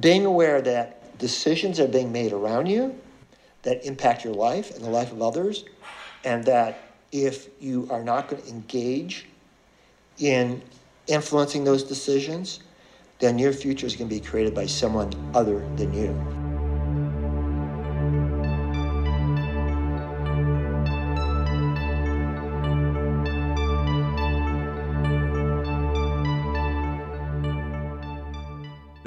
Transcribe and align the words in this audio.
being 0.00 0.26
aware 0.26 0.60
that 0.62 1.18
decisions 1.18 1.78
are 1.78 1.88
being 1.88 2.10
made 2.12 2.32
around 2.32 2.66
you 2.66 2.98
that 3.62 3.84
impact 3.86 4.24
your 4.24 4.34
life 4.34 4.74
and 4.74 4.84
the 4.84 4.90
life 4.90 5.12
of 5.12 5.22
others, 5.22 5.64
and 6.24 6.44
that 6.44 6.80
if 7.12 7.48
you 7.60 7.88
are 7.90 8.02
not 8.02 8.28
going 8.28 8.42
to 8.42 8.48
engage 8.48 9.26
in 10.18 10.62
influencing 11.06 11.64
those 11.64 11.82
decisions, 11.82 12.60
then 13.18 13.38
your 13.38 13.52
future 13.52 13.86
is 13.86 13.96
going 13.96 14.08
to 14.08 14.14
be 14.14 14.20
created 14.20 14.54
by 14.54 14.66
someone 14.66 15.12
other 15.34 15.60
than 15.76 15.92
you. 15.94 16.41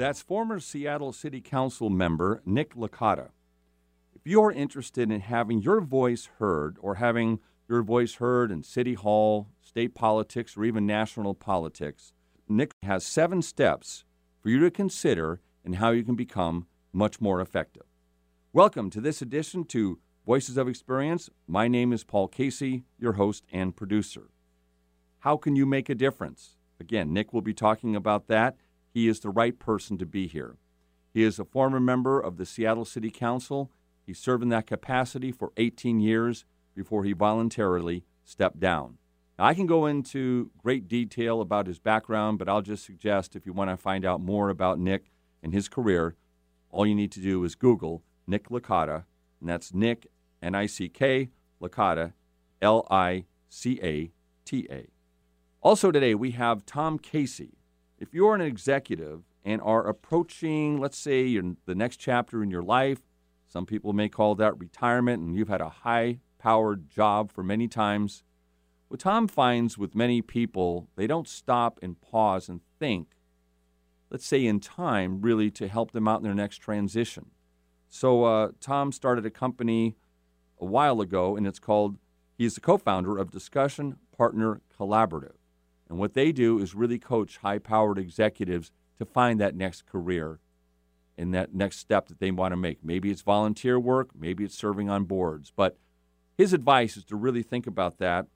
That's 0.06 0.22
former 0.22 0.60
Seattle 0.60 1.12
City 1.12 1.40
Council 1.40 1.90
member 1.90 2.40
Nick 2.46 2.76
Licata. 2.76 3.30
If 4.14 4.24
you're 4.24 4.52
interested 4.52 5.10
in 5.10 5.18
having 5.18 5.60
your 5.60 5.80
voice 5.80 6.28
heard 6.38 6.76
or 6.80 6.94
having 6.94 7.40
your 7.68 7.82
voice 7.82 8.14
heard 8.14 8.52
in 8.52 8.62
City 8.62 8.94
Hall, 8.94 9.48
state 9.60 9.96
politics, 9.96 10.56
or 10.56 10.64
even 10.64 10.86
national 10.86 11.34
politics, 11.34 12.12
Nick 12.48 12.70
has 12.84 13.04
seven 13.04 13.42
steps 13.42 14.04
for 14.40 14.48
you 14.48 14.60
to 14.60 14.70
consider 14.70 15.40
and 15.64 15.74
how 15.74 15.90
you 15.90 16.04
can 16.04 16.14
become 16.14 16.68
much 16.92 17.20
more 17.20 17.40
effective. 17.40 17.86
Welcome 18.52 18.90
to 18.90 19.00
this 19.00 19.20
edition 19.20 19.64
to 19.64 19.98
Voices 20.24 20.56
of 20.56 20.68
Experience. 20.68 21.30
My 21.48 21.66
name 21.66 21.92
is 21.92 22.04
Paul 22.04 22.28
Casey, 22.28 22.84
your 22.96 23.14
host 23.14 23.44
and 23.50 23.74
producer. 23.74 24.30
How 25.18 25.36
can 25.36 25.56
you 25.56 25.66
make 25.66 25.88
a 25.88 25.96
difference? 25.96 26.54
Again, 26.78 27.12
Nick 27.12 27.32
will 27.32 27.42
be 27.42 27.54
talking 27.54 27.96
about 27.96 28.28
that. 28.28 28.56
He 28.96 29.08
is 29.08 29.20
the 29.20 29.28
right 29.28 29.58
person 29.58 29.98
to 29.98 30.06
be 30.06 30.26
here. 30.26 30.56
He 31.12 31.22
is 31.22 31.38
a 31.38 31.44
former 31.44 31.78
member 31.78 32.18
of 32.18 32.38
the 32.38 32.46
Seattle 32.46 32.86
City 32.86 33.10
Council. 33.10 33.70
He 34.06 34.14
served 34.14 34.42
in 34.42 34.48
that 34.48 34.66
capacity 34.66 35.30
for 35.30 35.52
18 35.58 36.00
years 36.00 36.46
before 36.74 37.04
he 37.04 37.12
voluntarily 37.12 38.04
stepped 38.24 38.58
down. 38.58 38.96
Now, 39.38 39.44
I 39.44 39.52
can 39.52 39.66
go 39.66 39.84
into 39.84 40.50
great 40.56 40.88
detail 40.88 41.42
about 41.42 41.66
his 41.66 41.78
background, 41.78 42.38
but 42.38 42.48
I'll 42.48 42.62
just 42.62 42.86
suggest 42.86 43.36
if 43.36 43.44
you 43.44 43.52
want 43.52 43.68
to 43.68 43.76
find 43.76 44.06
out 44.06 44.22
more 44.22 44.48
about 44.48 44.78
Nick 44.78 45.10
and 45.42 45.52
his 45.52 45.68
career, 45.68 46.16
all 46.70 46.86
you 46.86 46.94
need 46.94 47.12
to 47.12 47.20
do 47.20 47.44
is 47.44 47.54
Google 47.54 48.02
Nick 48.26 48.48
Licata, 48.48 49.04
and 49.40 49.50
that's 49.50 49.74
Nick, 49.74 50.06
N 50.40 50.54
I 50.54 50.64
C 50.64 50.88
K, 50.88 51.28
Licata, 51.60 52.14
L 52.62 52.86
I 52.90 53.26
C 53.50 53.78
A 53.82 54.10
T 54.46 54.66
A. 54.70 54.86
Also, 55.60 55.90
today 55.90 56.14
we 56.14 56.30
have 56.30 56.64
Tom 56.64 56.98
Casey. 56.98 57.55
If 57.98 58.12
you're 58.12 58.34
an 58.34 58.40
executive 58.40 59.22
and 59.44 59.60
are 59.62 59.86
approaching, 59.86 60.78
let's 60.78 60.98
say, 60.98 61.24
your, 61.24 61.56
the 61.64 61.74
next 61.74 61.96
chapter 61.96 62.42
in 62.42 62.50
your 62.50 62.62
life, 62.62 63.00
some 63.46 63.66
people 63.66 63.92
may 63.92 64.08
call 64.08 64.34
that 64.34 64.58
retirement, 64.58 65.22
and 65.22 65.36
you've 65.36 65.48
had 65.48 65.60
a 65.60 65.68
high 65.68 66.18
powered 66.38 66.90
job 66.90 67.32
for 67.32 67.42
many 67.42 67.68
times 67.68 68.22
what 68.88 69.00
Tom 69.00 69.26
finds 69.26 69.76
with 69.76 69.94
many 69.94 70.22
people, 70.22 70.88
they 70.96 71.06
don't 71.06 71.28
stop 71.28 71.78
and 71.82 72.00
pause 72.00 72.48
and 72.48 72.60
think, 72.78 73.08
let's 74.10 74.26
say 74.26 74.46
in 74.46 74.60
time, 74.60 75.20
really 75.20 75.50
to 75.52 75.66
help 75.66 75.90
them 75.90 76.06
out 76.06 76.18
in 76.18 76.24
their 76.24 76.34
next 76.34 76.58
transition. 76.58 77.30
So 77.88 78.24
uh, 78.24 78.50
Tom 78.60 78.92
started 78.92 79.26
a 79.26 79.30
company 79.30 79.96
a 80.60 80.64
while 80.64 81.00
ago, 81.00 81.36
and 81.36 81.46
it's 81.46 81.58
called, 81.58 81.98
he's 82.38 82.54
the 82.54 82.60
co 82.60 82.78
founder 82.78 83.18
of 83.18 83.30
Discussion 83.30 83.96
Partner 84.16 84.60
Collaborative. 84.78 85.34
And 85.88 85.98
what 85.98 86.14
they 86.14 86.32
do 86.32 86.58
is 86.58 86.74
really 86.74 86.98
coach 86.98 87.38
high 87.38 87.58
powered 87.58 87.98
executives 87.98 88.70
to 88.98 89.04
find 89.04 89.40
that 89.40 89.54
next 89.54 89.86
career 89.86 90.40
and 91.16 91.32
that 91.34 91.54
next 91.54 91.78
step 91.78 92.08
that 92.08 92.18
they 92.18 92.30
want 92.30 92.52
to 92.52 92.56
make. 92.56 92.84
Maybe 92.84 93.10
it's 93.10 93.22
volunteer 93.22 93.78
work, 93.78 94.10
maybe 94.14 94.44
it's 94.44 94.56
serving 94.56 94.90
on 94.90 95.04
boards. 95.04 95.52
But 95.54 95.78
his 96.36 96.52
advice 96.52 96.96
is 96.96 97.04
to 97.04 97.16
really 97.16 97.42
think 97.42 97.66
about 97.66 97.98
that 97.98 98.26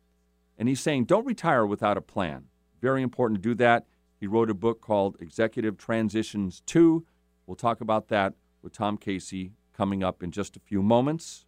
and 0.61 0.69
he's 0.69 0.81
saying, 0.81 1.07
don't 1.07 1.25
retire 1.25 1.65
without 1.65 1.97
a 1.97 2.03
plan. 2.03 2.45
Very 2.83 3.03
important 3.03 3.43
to 3.43 3.49
do 3.49 3.55
that. 3.55 3.87
He 4.19 4.27
wrote 4.27 4.51
a 4.51 4.55
book 4.55 4.83
called 4.83 5.17
Executive 5.19 5.79
Transitions 5.79 6.61
2. 6.67 7.07
We'll 7.47 7.57
talk 7.57 7.81
about 7.81 8.09
that 8.09 8.35
with 8.61 8.75
Tom 8.75 8.99
Casey 8.99 9.53
coming 9.73 10.05
up 10.05 10.23
in 10.23 10.31
just 10.31 10.59
a 10.59 10.61
few 10.61 10.83
moments. 10.83 11.47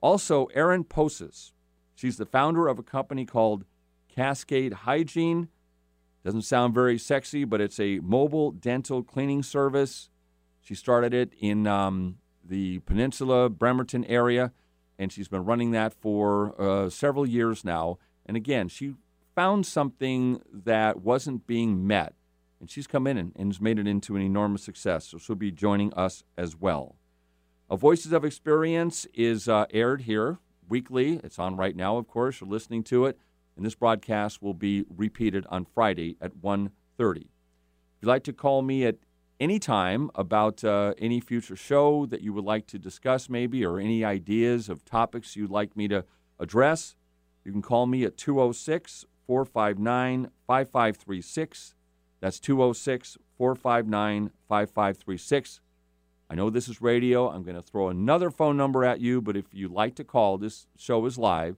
Also, 0.00 0.46
Erin 0.46 0.82
Poses. 0.82 1.52
She's 1.94 2.16
the 2.16 2.26
founder 2.26 2.66
of 2.66 2.76
a 2.76 2.82
company 2.82 3.24
called 3.24 3.64
Cascade 4.14 4.72
Hygiene. 4.72 5.48
Doesn't 6.24 6.42
sound 6.42 6.74
very 6.74 6.98
sexy, 6.98 7.44
but 7.44 7.60
it's 7.60 7.80
a 7.80 8.00
mobile 8.00 8.50
dental 8.50 9.02
cleaning 9.02 9.42
service. 9.42 10.10
She 10.60 10.74
started 10.74 11.14
it 11.14 11.32
in 11.40 11.66
um, 11.66 12.18
the 12.44 12.80
Peninsula, 12.80 13.48
Bremerton 13.48 14.04
area, 14.04 14.52
and 14.98 15.10
she's 15.10 15.28
been 15.28 15.44
running 15.44 15.70
that 15.70 15.94
for 15.94 16.60
uh, 16.60 16.90
several 16.90 17.26
years 17.26 17.64
now. 17.64 17.98
And 18.26 18.36
again, 18.36 18.68
she 18.68 18.94
found 19.34 19.64
something 19.64 20.42
that 20.52 21.00
wasn't 21.00 21.46
being 21.46 21.86
met, 21.86 22.14
and 22.60 22.70
she's 22.70 22.86
come 22.86 23.06
in 23.06 23.16
and, 23.16 23.32
and 23.36 23.48
has 23.48 23.60
made 23.60 23.78
it 23.78 23.86
into 23.86 24.16
an 24.16 24.22
enormous 24.22 24.62
success. 24.62 25.06
So 25.06 25.18
she'll 25.18 25.36
be 25.36 25.50
joining 25.50 25.94
us 25.94 26.22
as 26.36 26.54
well. 26.54 26.96
A 27.70 27.76
Voices 27.76 28.12
of 28.12 28.24
Experience 28.24 29.06
is 29.14 29.48
uh, 29.48 29.64
aired 29.70 30.02
here 30.02 30.38
weekly. 30.68 31.20
It's 31.24 31.38
on 31.38 31.56
right 31.56 31.74
now, 31.74 31.96
of 31.96 32.06
course. 32.06 32.40
You're 32.40 32.50
listening 32.50 32.82
to 32.84 33.06
it. 33.06 33.18
And 33.56 33.64
this 33.64 33.74
broadcast 33.74 34.42
will 34.42 34.54
be 34.54 34.84
repeated 34.88 35.46
on 35.50 35.64
Friday 35.64 36.16
at 36.20 36.36
1.30. 36.36 37.16
If 37.16 37.26
you'd 38.02 38.08
like 38.08 38.24
to 38.24 38.32
call 38.32 38.62
me 38.62 38.84
at 38.84 38.96
any 39.38 39.58
time 39.58 40.10
about 40.14 40.62
uh, 40.62 40.94
any 40.98 41.20
future 41.20 41.56
show 41.56 42.06
that 42.06 42.20
you 42.20 42.32
would 42.32 42.44
like 42.44 42.66
to 42.68 42.78
discuss, 42.78 43.28
maybe, 43.28 43.64
or 43.64 43.78
any 43.78 44.04
ideas 44.04 44.68
of 44.68 44.84
topics 44.84 45.34
you'd 45.34 45.50
like 45.50 45.76
me 45.76 45.88
to 45.88 46.04
address, 46.38 46.94
you 47.44 47.52
can 47.52 47.62
call 47.62 47.86
me 47.86 48.04
at 48.04 48.16
206 48.16 49.06
459 49.26 50.30
5536. 50.46 51.74
That's 52.20 52.38
206 52.38 53.16
459 53.38 54.30
5536. 54.48 55.60
I 56.28 56.34
know 56.34 56.50
this 56.50 56.68
is 56.68 56.80
radio. 56.80 57.28
I'm 57.28 57.42
going 57.42 57.56
to 57.56 57.62
throw 57.62 57.88
another 57.88 58.30
phone 58.30 58.56
number 58.56 58.84
at 58.84 59.00
you, 59.00 59.20
but 59.20 59.36
if 59.36 59.46
you'd 59.52 59.72
like 59.72 59.94
to 59.96 60.04
call, 60.04 60.38
this 60.38 60.66
show 60.76 61.04
is 61.06 61.18
live, 61.18 61.56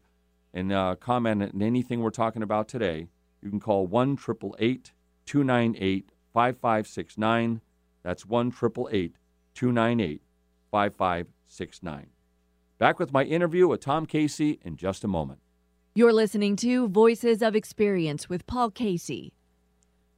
and 0.55 0.73
uh, 0.73 0.97
comment 0.97 1.43
on 1.43 1.63
anything 1.63 2.01
we're 2.01 2.11
talking 2.11 2.43
about 2.43 2.69
today, 2.69 3.09
you 3.43 3.51
can 3.51 3.61
call 3.61 3.87
1 3.87 4.17
298 4.17 6.11
5569. 6.33 7.61
That's 8.03 8.27
1 8.27 8.51
298 8.51 10.23
5569. 10.71 12.07
Back 12.79 12.99
with 12.99 13.13
my 13.13 13.25
interview 13.25 13.69
with 13.69 13.81
Tom 13.81 14.07
Casey 14.07 14.59
in 14.63 14.77
just 14.77 15.05
a 15.05 15.09
moment. 15.09 15.41
You're 15.95 16.13
listening 16.13 16.57
to 16.57 16.89
Voices 16.89 17.43
of 17.43 17.55
Experience 17.55 18.29
with 18.29 18.47
Paul 18.47 18.71
Casey. 18.71 19.35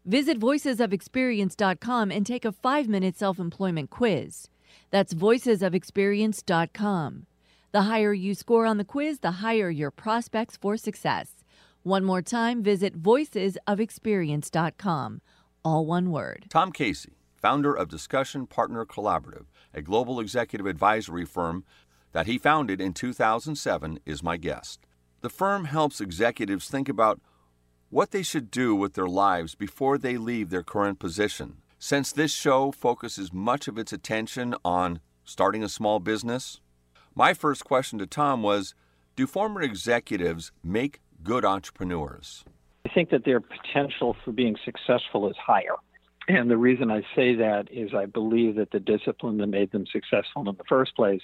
Visit 0.05 0.39
voicesofexperience.com 0.39 2.11
and 2.11 2.25
take 2.25 2.45
a 2.45 2.53
five 2.53 2.89
minute 2.89 3.17
self 3.17 3.39
employment 3.39 3.91
quiz. 3.91 4.49
That's 4.91 5.15
voicesofexperience.com. 5.15 7.27
The 7.75 7.83
higher 7.83 8.15
you 8.15 8.35
score 8.37 8.67
on 8.67 8.79
the 8.79 8.85
quiz, 8.85 9.19
the 9.19 9.33
higher 9.43 9.69
your 9.69 9.91
prospects 9.91 10.57
for 10.57 10.77
success. 10.77 11.43
One 11.83 12.05
more 12.05 12.23
time, 12.23 12.63
visit 12.63 13.03
voicesofexperience.com. 13.03 15.21
All 15.65 15.85
one 15.85 16.13
word. 16.13 16.47
Tom 16.51 16.71
Casey, 16.71 17.17
founder 17.35 17.75
of 17.75 17.89
Discussion 17.89 18.47
Partner 18.47 18.87
Collaborative, 18.87 19.47
a 19.75 19.83
global 19.83 20.21
executive 20.21 20.69
advisory 20.69 21.25
firm 21.25 21.65
that 22.13 22.29
he 22.29 22.39
founded 22.39 22.81
in 22.81 22.93
2007, 22.93 23.99
is 24.07 24.23
my 24.23 24.37
guest. 24.37 24.87
The 25.23 25.29
firm 25.29 25.65
helps 25.65 26.01
executives 26.01 26.69
think 26.69 26.89
about 26.89 27.21
what 27.91 28.13
they 28.13 28.23
should 28.23 28.53
do 28.53 28.77
with 28.77 28.95
their 28.95 29.09
lives 29.09 29.57
before 29.57 29.99
they 29.99 30.17
leave 30.17 30.51
their 30.51 30.63
current 30.63 31.01
position. 31.01 31.57
Since 31.81 32.13
this 32.13 32.33
show 32.33 32.71
focuses 32.71 33.33
much 33.33 33.67
of 33.67 33.79
its 33.79 33.93
attention 33.93 34.55
on 34.65 35.01
starting 35.25 35.65
a 35.65 35.69
small 35.69 35.99
business, 35.99 36.61
my 37.15 37.33
first 37.33 37.65
question 37.65 37.99
to 38.01 38.07
Tom 38.07 38.43
was 38.43 38.75
Do 39.17 39.27
former 39.27 39.63
executives 39.63 40.53
make 40.63 41.01
good 41.23 41.45
entrepreneurs? 41.45 42.45
I 42.87 42.91
think 42.93 43.11
that 43.11 43.25
their 43.25 43.41
potential 43.41 44.17
for 44.25 44.33
being 44.33 44.57
successful 44.65 45.29
is 45.31 45.37
higher. 45.37 45.77
And 46.27 46.51
the 46.51 46.57
reason 46.57 46.91
I 46.91 47.03
say 47.15 47.35
that 47.37 47.69
is 47.71 47.95
I 47.95 48.07
believe 48.07 48.57
that 48.57 48.71
the 48.71 48.81
discipline 48.81 49.39
that 49.39 49.47
made 49.47 49.73
them 49.73 49.85
successful 49.91 50.49
in 50.49 50.57
the 50.57 50.65
first 50.69 50.97
place 50.97 51.21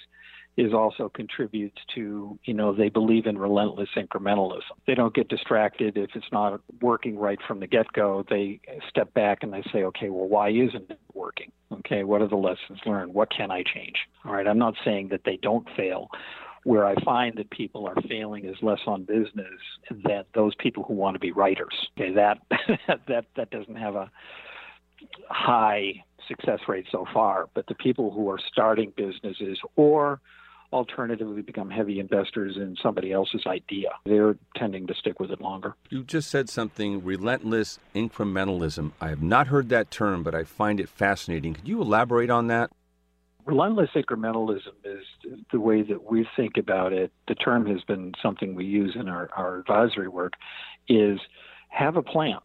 is 0.57 0.73
also 0.73 1.09
contributes 1.09 1.77
to 1.95 2.37
you 2.43 2.53
know 2.53 2.73
they 2.73 2.89
believe 2.89 3.25
in 3.25 3.37
relentless 3.37 3.89
incrementalism. 3.95 4.61
They 4.85 4.95
don't 4.95 5.13
get 5.13 5.29
distracted. 5.29 5.97
If 5.97 6.11
it's 6.15 6.31
not 6.31 6.61
working 6.81 7.17
right 7.17 7.39
from 7.47 7.59
the 7.59 7.67
get-go 7.67 8.25
they 8.29 8.59
step 8.89 9.13
back 9.13 9.39
and 9.43 9.53
they 9.53 9.63
say 9.71 9.83
okay 9.83 10.09
well 10.09 10.27
why 10.27 10.49
isn't 10.49 10.89
it 10.89 10.99
working? 11.13 11.51
Okay 11.71 12.03
what 12.03 12.21
are 12.21 12.27
the 12.27 12.35
lessons 12.35 12.79
learned? 12.85 13.13
What 13.13 13.29
can 13.31 13.51
i 13.51 13.63
change? 13.63 13.95
All 14.25 14.33
right 14.33 14.47
i'm 14.47 14.59
not 14.59 14.75
saying 14.83 15.09
that 15.09 15.21
they 15.25 15.37
don't 15.37 15.67
fail. 15.75 16.09
Where 16.63 16.85
i 16.85 16.95
find 17.03 17.35
that 17.37 17.49
people 17.49 17.87
are 17.87 17.95
failing 18.07 18.45
is 18.45 18.57
less 18.61 18.81
on 18.85 19.03
business 19.03 19.59
than 19.89 20.23
those 20.35 20.53
people 20.55 20.83
who 20.83 20.93
want 20.93 21.15
to 21.15 21.19
be 21.19 21.31
writers. 21.31 21.89
Okay 21.97 22.13
that 22.13 22.39
that 23.07 23.25
that 23.35 23.49
doesn't 23.51 23.77
have 23.77 23.95
a 23.95 24.11
high 25.29 26.03
success 26.27 26.59
rate 26.67 26.85
so 26.91 27.05
far, 27.13 27.49
but 27.53 27.65
the 27.67 27.75
people 27.75 28.11
who 28.11 28.29
are 28.29 28.39
starting 28.51 28.93
businesses 28.95 29.59
or 29.75 30.19
alternatively 30.71 31.41
become 31.41 31.69
heavy 31.69 31.99
investors 31.99 32.55
in 32.57 32.75
somebody 32.81 33.11
else's 33.11 33.43
idea. 33.45 33.89
They're 34.05 34.37
tending 34.55 34.87
to 34.87 34.93
stick 34.93 35.19
with 35.19 35.31
it 35.31 35.41
longer. 35.41 35.75
You 35.89 36.03
just 36.03 36.29
said 36.29 36.49
something 36.49 37.03
relentless 37.03 37.79
incrementalism. 37.93 38.91
I 39.01 39.09
have 39.09 39.21
not 39.21 39.47
heard 39.47 39.69
that 39.69 39.91
term, 39.91 40.23
but 40.23 40.33
I 40.33 40.43
find 40.43 40.79
it 40.79 40.89
fascinating. 40.89 41.53
Could 41.53 41.67
you 41.67 41.81
elaborate 41.81 42.29
on 42.29 42.47
that? 42.47 42.71
Relentless 43.45 43.89
incrementalism 43.95 44.73
is 44.83 45.03
the 45.51 45.59
way 45.59 45.81
that 45.81 46.09
we 46.09 46.27
think 46.35 46.57
about 46.57 46.93
it. 46.93 47.11
The 47.27 47.35
term 47.35 47.65
has 47.65 47.81
been 47.83 48.13
something 48.21 48.53
we 48.53 48.65
use 48.65 48.95
in 48.95 49.09
our, 49.09 49.29
our 49.35 49.57
advisory 49.57 50.07
work 50.07 50.33
is 50.87 51.19
have 51.69 51.97
a 51.97 52.03
plan 52.03 52.37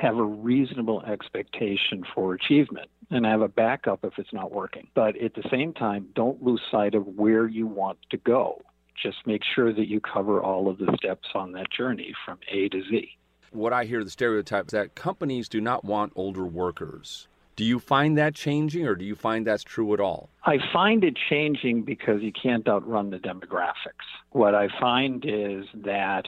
have 0.00 0.16
a 0.16 0.24
reasonable 0.24 1.02
expectation 1.02 2.02
for 2.14 2.32
achievement 2.32 2.88
and 3.10 3.26
have 3.26 3.42
a 3.42 3.48
backup 3.48 4.02
if 4.02 4.14
it's 4.18 4.32
not 4.32 4.50
working. 4.50 4.88
But 4.94 5.20
at 5.20 5.34
the 5.34 5.46
same 5.50 5.74
time, 5.74 6.08
don't 6.14 6.42
lose 6.42 6.62
sight 6.70 6.94
of 6.94 7.06
where 7.06 7.46
you 7.46 7.66
want 7.66 7.98
to 8.10 8.16
go. 8.16 8.62
Just 9.00 9.18
make 9.26 9.42
sure 9.54 9.72
that 9.72 9.88
you 9.88 10.00
cover 10.00 10.42
all 10.42 10.68
of 10.68 10.78
the 10.78 10.94
steps 10.96 11.28
on 11.34 11.52
that 11.52 11.70
journey 11.70 12.14
from 12.24 12.38
A 12.50 12.68
to 12.70 12.82
Z. 12.90 13.10
What 13.50 13.72
I 13.72 13.84
hear 13.84 14.02
the 14.02 14.10
stereotype 14.10 14.66
is 14.66 14.72
that 14.72 14.94
companies 14.94 15.48
do 15.48 15.60
not 15.60 15.84
want 15.84 16.12
older 16.16 16.46
workers. 16.46 17.28
Do 17.56 17.64
you 17.64 17.78
find 17.78 18.16
that 18.16 18.34
changing 18.34 18.86
or 18.86 18.94
do 18.94 19.04
you 19.04 19.14
find 19.14 19.46
that's 19.46 19.64
true 19.64 19.92
at 19.92 20.00
all? 20.00 20.30
I 20.44 20.58
find 20.72 21.04
it 21.04 21.18
changing 21.28 21.82
because 21.82 22.22
you 22.22 22.32
can't 22.32 22.66
outrun 22.66 23.10
the 23.10 23.18
demographics. 23.18 24.06
What 24.30 24.54
I 24.54 24.68
find 24.80 25.24
is 25.26 25.66
that 25.74 26.26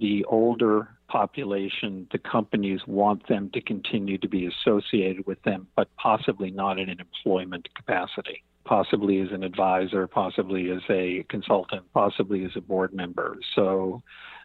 the 0.00 0.24
older 0.24 0.88
population, 1.08 2.08
the 2.10 2.18
companies 2.18 2.80
want 2.86 3.28
them 3.28 3.50
to 3.54 3.60
continue 3.60 4.18
to 4.18 4.28
be 4.28 4.46
associated 4.46 5.26
with 5.26 5.40
them, 5.42 5.66
but 5.76 5.88
possibly 5.96 6.50
not 6.50 6.78
in 6.78 6.88
an 6.88 6.98
employment 7.00 7.68
capacity. 7.74 8.42
Possibly 8.64 9.20
as 9.20 9.28
an 9.30 9.42
advisor, 9.44 10.06
possibly 10.06 10.70
as 10.70 10.80
a 10.88 11.24
consultant, 11.28 11.84
possibly 11.92 12.44
as 12.44 12.52
a 12.56 12.62
board 12.62 12.94
member. 12.94 13.36
So 13.54 14.02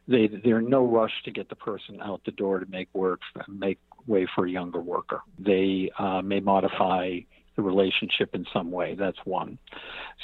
they, 0.08 0.28
they're 0.44 0.62
no 0.62 0.86
rush 0.86 1.14
to 1.24 1.32
get 1.32 1.48
the 1.48 1.56
person 1.56 2.00
out 2.02 2.22
the 2.26 2.32
door 2.32 2.60
to 2.60 2.66
make 2.70 2.90
work, 2.94 3.22
make 3.48 3.80
way 4.08 4.28
for 4.36 4.46
a 4.46 4.50
younger 4.52 4.82
worker. 4.82 5.22
They 5.38 5.90
uh, 5.98 6.22
may 6.22 6.42
modify 6.42 7.20
the 7.56 7.62
relationship 7.62 8.36
in 8.36 8.46
some 8.54 8.72
way. 8.72 8.96
That's 8.96 9.18
one. 9.26 9.58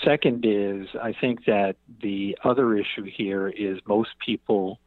Second 0.03 0.45
is, 0.45 0.87
I 1.01 1.13
think 1.19 1.45
that 1.45 1.75
the 2.01 2.37
other 2.43 2.75
issue 2.75 3.03
here 3.03 3.49
is 3.49 3.79
most 3.87 4.09
people 4.25 4.79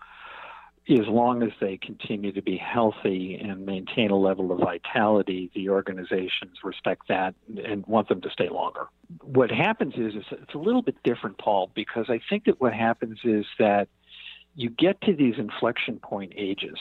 as 0.89 1.07
long 1.07 1.43
as 1.43 1.51
they 1.61 1.77
continue 1.77 2.33
to 2.33 2.41
be 2.41 2.57
healthy 2.57 3.35
and 3.35 3.67
maintain 3.67 4.11
a 4.11 4.17
level 4.17 4.53
of 4.53 4.61
vitality, 4.61 5.51
the 5.55 5.69
organizations 5.69 6.59
respect 6.65 7.09
that 7.09 7.35
and 7.63 7.87
want 7.87 8.09
them 8.09 8.23
to 8.23 8.31
stay 8.31 8.49
longer. 8.49 8.87
What 9.23 9.51
happens 9.51 9.95
is, 9.97 10.15
it's 10.31 10.55
a 10.55 10.59
little 10.59 10.83
bit 10.83 10.97
different, 11.03 11.37
Paul, 11.37 11.71
because 11.75 12.07
I 12.09 12.21
think 12.31 12.45
that 12.47 12.61
what 12.61 12.73
happens 12.73 13.19
is 13.25 13.45
that 13.59 13.89
you 14.55 14.71
get 14.71 15.01
to 15.03 15.15
these 15.15 15.35
inflection 15.39 15.99
point 15.99 16.33
ages. 16.37 16.79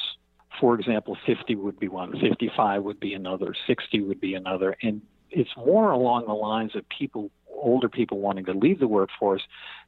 For 0.59 0.80
example, 0.80 1.18
50 1.25 1.56
would 1.56 1.80
be 1.80 1.89
one, 1.89 2.18
55 2.19 2.83
would 2.83 3.00
be 3.00 3.13
another, 3.13 3.54
60 3.68 4.01
would 4.01 4.21
be 4.21 4.33
another, 4.33 4.75
and 4.81 5.01
it's 5.30 5.56
more 5.57 5.92
along 5.92 6.25
the 6.25 6.33
lines 6.33 6.75
of 6.75 6.88
people 6.89 7.30
older 7.57 7.89
people 7.89 8.19
wanting 8.19 8.45
to 8.45 8.54
leave 8.54 8.80
the 8.80 8.88
workforce 8.88 9.42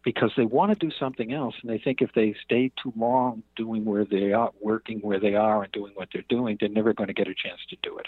because 0.03 0.31
they 0.35 0.45
want 0.45 0.71
to 0.71 0.87
do 0.87 0.93
something 0.99 1.33
else 1.33 1.55
and 1.61 1.69
they 1.69 1.77
think 1.77 2.01
if 2.01 2.11
they 2.13 2.35
stay 2.43 2.71
too 2.81 2.93
long 2.95 3.43
doing 3.55 3.85
where 3.85 4.05
they 4.05 4.33
are 4.33 4.51
working 4.61 4.99
where 4.99 5.19
they 5.19 5.35
are 5.35 5.63
and 5.63 5.71
doing 5.71 5.91
what 5.95 6.09
they're 6.13 6.23
doing 6.29 6.57
they're 6.59 6.69
never 6.69 6.93
going 6.93 7.07
to 7.07 7.13
get 7.13 7.27
a 7.27 7.33
chance 7.33 7.59
to 7.69 7.77
do 7.83 7.97
it 7.97 8.07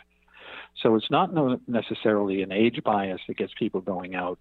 so 0.81 0.95
it's 0.95 1.11
not 1.11 1.31
necessarily 1.67 2.41
an 2.41 2.51
age 2.51 2.81
bias 2.83 3.21
that 3.27 3.37
gets 3.37 3.53
people 3.57 3.81
going 3.81 4.15
out 4.15 4.39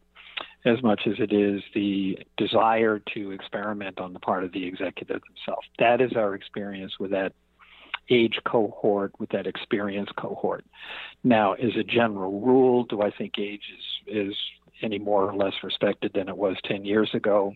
as 0.65 0.83
much 0.83 1.03
as 1.07 1.15
it 1.19 1.33
is 1.33 1.63
the 1.75 2.19
desire 2.37 3.01
to 3.15 3.31
experiment 3.31 3.99
on 3.99 4.13
the 4.13 4.21
part 4.21 4.45
of 4.45 4.53
the 4.53 4.65
executive 4.67 5.21
themselves 5.23 5.67
that 5.79 6.01
is 6.01 6.13
our 6.17 6.35
experience 6.35 6.99
with 6.99 7.11
that 7.11 7.33
age 8.11 8.39
cohort 8.45 9.13
with 9.19 9.31
that 9.31 9.47
experience 9.47 10.11
cohort. 10.17 10.65
Now, 11.23 11.55
as 11.55 11.77
a 11.79 11.85
general 11.85 12.41
rule, 12.41 12.85
do 12.85 13.03
I 13.03 13.11
think 13.11 13.35
age 13.39 13.63
is, 13.77 14.29
is 14.29 14.37
any 14.83 14.99
more 14.99 15.25
or 15.25 15.35
less 15.35 15.55
respected 15.63 16.13
than 16.15 16.29
it 16.29 16.37
was 16.37 16.57
10 16.65 16.85
years 16.85 17.11
ago. 17.15 17.55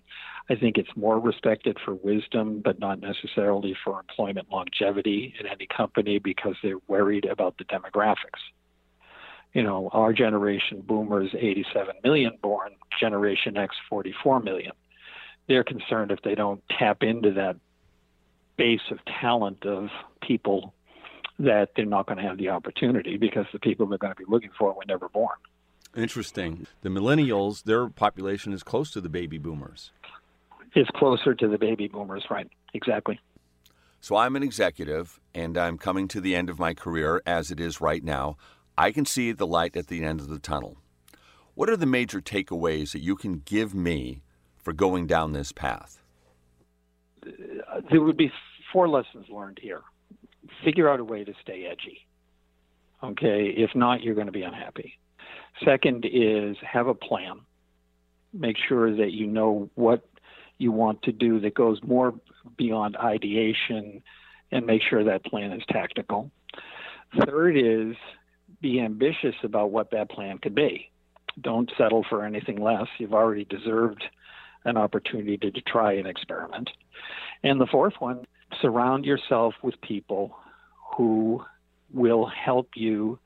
I 0.49 0.55
think 0.56 0.76
it's 0.76 0.97
more 0.97 1.19
respected 1.19 1.79
for 1.85 1.94
wisdom, 1.94 2.61
but 2.62 2.79
not 2.79 3.00
necessarily 3.00 3.76
for 3.85 4.00
employment 4.00 4.49
longevity 4.50 5.35
in 5.38 5.47
any 5.47 5.67
company 5.67 6.19
because 6.19 6.55
they're 6.62 6.79
worried 6.87 7.25
about 7.25 7.56
the 7.59 7.65
demographics. 7.65 8.41
You 9.53 9.62
know, 9.62 9.88
our 9.93 10.12
generation, 10.12 10.82
boomers, 10.87 11.31
87 11.35 11.97
million 12.03 12.32
born, 12.43 12.73
Generation 12.99 13.56
X, 13.56 13.77
44 13.88 14.41
million. 14.41 14.73
They're 15.49 15.65
concerned 15.65 16.11
if 16.11 16.20
they 16.23 16.35
don't 16.35 16.62
tap 16.79 17.03
into 17.03 17.32
that 17.32 17.56
base 18.56 18.81
of 18.91 18.99
talent 19.20 19.65
of 19.65 19.88
people 20.23 20.75
that 21.38 21.70
they're 21.75 21.85
not 21.85 22.06
going 22.06 22.19
to 22.19 22.23
have 22.23 22.38
the 22.38 22.49
opportunity 22.49 23.17
because 23.17 23.47
the 23.53 23.59
people 23.59 23.87
they're 23.87 23.99
going 23.99 24.12
to 24.12 24.19
be 24.19 24.25
looking 24.29 24.50
for 24.59 24.73
were 24.73 24.85
never 24.87 25.09
born. 25.09 25.37
Interesting. 25.96 26.67
The 26.82 26.88
millennials, 26.88 27.64
their 27.64 27.88
population 27.88 28.52
is 28.52 28.62
close 28.62 28.91
to 28.93 29.00
the 29.00 29.08
baby 29.08 29.38
boomers. 29.38 29.91
Is 30.75 30.88
closer 30.96 31.35
to 31.35 31.49
the 31.49 31.58
baby 31.58 31.87
boomers, 31.87 32.25
right? 32.31 32.49
Exactly. 32.75 33.20
So 34.00 34.17
I'm 34.17 34.35
an 34.37 34.43
executive 34.43 35.20
and 35.35 35.56
I'm 35.56 35.79
coming 35.79 36.08
to 36.08 36.20
the 36.20 36.35
end 36.35 36.50
of 36.50 36.58
my 36.58 36.75
career 36.75 37.23
as 37.25 37.50
it 37.50 37.61
is 37.61 37.81
right 37.81 38.02
now. 38.02 38.37
I 38.76 38.91
can 38.91 39.06
see 39.06 39.32
the 39.32 39.46
light 39.46 39.76
at 39.76 39.87
the 39.87 40.05
end 40.05 40.20
of 40.20 40.29
the 40.29 40.41
tunnel. 40.41 40.76
What 41.55 41.70
are 41.70 41.76
the 41.76 41.87
major 41.87 42.20
takeaways 42.20 42.93
that 42.93 43.02
you 43.02 43.14
can 43.14 43.43
give 43.44 43.75
me 43.75 44.23
for 44.56 44.73
going 44.73 45.06
down 45.06 45.32
this 45.32 45.52
path? 45.52 46.02
Uh, 47.25 47.81
there 47.91 48.02
would 48.02 48.17
be 48.17 48.32
four 48.73 48.88
lessons 48.88 49.26
learned 49.31 49.61
here. 49.62 49.82
Figure 50.64 50.91
out 50.91 50.99
a 50.99 51.05
way 51.05 51.23
to 51.23 51.32
stay 51.41 51.67
edgy. 51.70 52.06
Okay, 53.02 53.55
if 53.56 53.70
not, 53.75 54.02
you're 54.02 54.14
going 54.14 54.26
to 54.26 54.32
be 54.32 54.43
unhappy. 54.43 54.99
Second 55.65 56.06
is 56.11 56.56
have 56.62 56.87
a 56.87 56.95
plan. 56.95 57.41
Make 58.33 58.56
sure 58.69 58.95
that 58.97 59.12
you 59.12 59.27
know 59.27 59.71
what 59.75 60.05
you 60.59 60.73
want 60.73 61.03
to 61.03 61.12
do 61.12 61.41
that 61.41 61.55
goes 61.55 61.79
more 61.83 62.15
beyond 62.56 62.97
ideation 62.97 64.03
and 64.51 64.67
make 64.67 64.83
sure 64.89 65.05
that 65.05 65.25
plan 65.25 65.53
is 65.53 65.62
tactical. 65.69 66.31
Third 67.27 67.56
is 67.56 67.97
be 68.61 68.81
ambitious 68.81 69.35
about 69.43 69.71
what 69.71 69.91
that 69.91 70.11
plan 70.11 70.39
could 70.39 70.55
be. 70.55 70.91
Don't 71.41 71.71
settle 71.77 72.05
for 72.09 72.25
anything 72.25 72.61
less. 72.61 72.87
You've 72.99 73.15
already 73.15 73.44
deserved 73.44 74.05
an 74.65 74.77
opportunity 74.77 75.37
to, 75.39 75.51
to 75.51 75.61
try 75.61 75.94
an 75.94 76.06
experiment. 76.06 76.70
And 77.43 77.61
the 77.61 77.67
fourth 77.67 77.94
one, 77.99 78.25
surround 78.63 79.05
yourself 79.05 79.55
with 79.63 79.81
people 79.81 80.37
who 80.96 81.44
will 81.93 82.27
help 82.27 82.70
you 82.75 83.19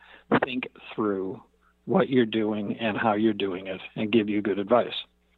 think 0.45 0.69
through 0.95 1.41
what 1.89 2.11
you're 2.11 2.27
doing 2.27 2.77
and 2.79 2.99
how 2.99 3.15
you're 3.15 3.33
doing 3.33 3.67
it 3.67 3.81
and 3.97 4.13
give 4.13 4.29
you 4.29 4.43
good 4.43 4.59
advice. 4.59 4.93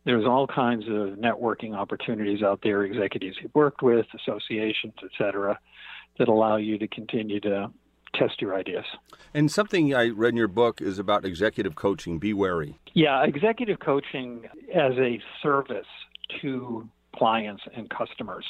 There's 0.04 0.26
all 0.26 0.48
kinds 0.48 0.84
of 0.86 1.16
networking 1.16 1.76
opportunities 1.76 2.42
out 2.42 2.60
there, 2.64 2.82
executives 2.82 3.36
you've 3.40 3.54
worked 3.54 3.82
with, 3.82 4.06
associations, 4.14 4.94
et 5.04 5.10
cetera, 5.16 5.58
that 6.18 6.26
allow 6.26 6.56
you 6.56 6.76
to 6.78 6.88
continue 6.88 7.38
to 7.40 7.70
test 8.14 8.40
your 8.42 8.56
ideas. 8.56 8.84
And 9.32 9.48
something 9.48 9.94
I 9.94 10.08
read 10.08 10.30
in 10.30 10.36
your 10.36 10.48
book 10.48 10.80
is 10.82 10.98
about 10.98 11.24
executive 11.24 11.76
coaching. 11.76 12.18
Be 12.18 12.34
wary. 12.34 12.80
Yeah, 12.94 13.22
executive 13.22 13.78
coaching 13.78 14.46
as 14.74 14.94
a 14.98 15.20
service 15.40 15.86
to 16.40 16.88
clients 17.14 17.62
and 17.76 17.88
customers 17.88 18.44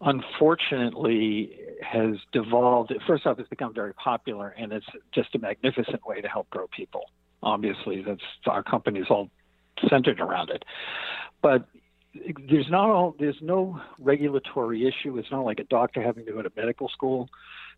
unfortunately 0.00 1.58
has 1.82 2.16
devolved. 2.32 2.92
First 3.06 3.26
off, 3.26 3.38
it's 3.38 3.48
become 3.48 3.74
very 3.74 3.94
popular, 3.94 4.48
and 4.48 4.72
it's 4.72 4.86
just 5.14 5.34
a 5.34 5.38
magnificent 5.38 6.06
way 6.06 6.20
to 6.20 6.28
help 6.28 6.48
grow 6.50 6.66
people. 6.68 7.02
Obviously, 7.42 8.02
that's 8.02 8.22
our 8.46 8.62
company 8.62 9.00
is 9.00 9.06
all 9.10 9.30
centered 9.88 10.20
around 10.20 10.50
it. 10.50 10.64
But 11.42 11.66
there's 12.48 12.70
not 12.70 12.88
all 12.88 13.16
there's 13.18 13.38
no 13.40 13.80
regulatory 13.98 14.86
issue. 14.86 15.18
It's 15.18 15.30
not 15.30 15.44
like 15.44 15.58
a 15.58 15.64
doctor 15.64 16.02
having 16.02 16.24
to 16.26 16.32
go 16.32 16.42
to 16.42 16.50
medical 16.56 16.88
school. 16.88 17.28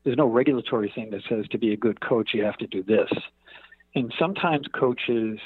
There's 0.05 0.17
no 0.17 0.27
regulatory 0.27 0.93
thing 0.95 1.11
that 1.11 1.23
says 1.29 1.47
to 1.51 1.59
be 1.59 1.73
a 1.73 1.77
good 1.77 2.01
coach 2.01 2.31
you 2.35 2.45
have 2.45 2.57
to 2.59 2.67
do 2.67 2.83
this. 2.83 3.11
And 3.95 4.13
sometimes 4.19 4.67
coaches 4.79 5.39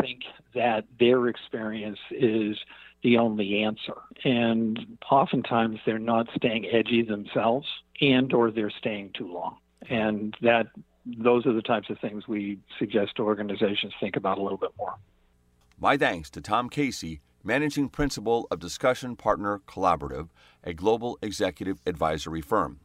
think 0.00 0.20
that 0.54 0.84
their 0.98 1.28
experience 1.28 1.98
is 2.10 2.56
the 3.02 3.18
only 3.18 3.62
answer. 3.62 3.94
And 4.24 4.98
oftentimes 5.10 5.78
they're 5.86 5.98
not 5.98 6.28
staying 6.36 6.66
edgy 6.66 7.02
themselves 7.02 7.66
and 8.00 8.32
or 8.32 8.50
they're 8.50 8.70
staying 8.70 9.12
too 9.16 9.32
long. 9.32 9.58
And 9.88 10.34
that 10.42 10.66
those 11.06 11.46
are 11.46 11.52
the 11.52 11.62
types 11.62 11.88
of 11.90 11.98
things 12.00 12.26
we 12.26 12.58
suggest 12.78 13.20
organizations 13.20 13.92
think 14.00 14.16
about 14.16 14.38
a 14.38 14.42
little 14.42 14.58
bit 14.58 14.72
more. 14.76 14.96
My 15.78 15.96
thanks 15.96 16.30
to 16.30 16.40
Tom 16.40 16.68
Casey, 16.68 17.20
Managing 17.44 17.88
Principal 17.88 18.48
of 18.50 18.58
Discussion 18.58 19.14
Partner 19.14 19.60
Collaborative, 19.68 20.30
a 20.64 20.74
global 20.74 21.18
executive 21.22 21.80
advisory 21.86 22.40
firm. 22.40 22.80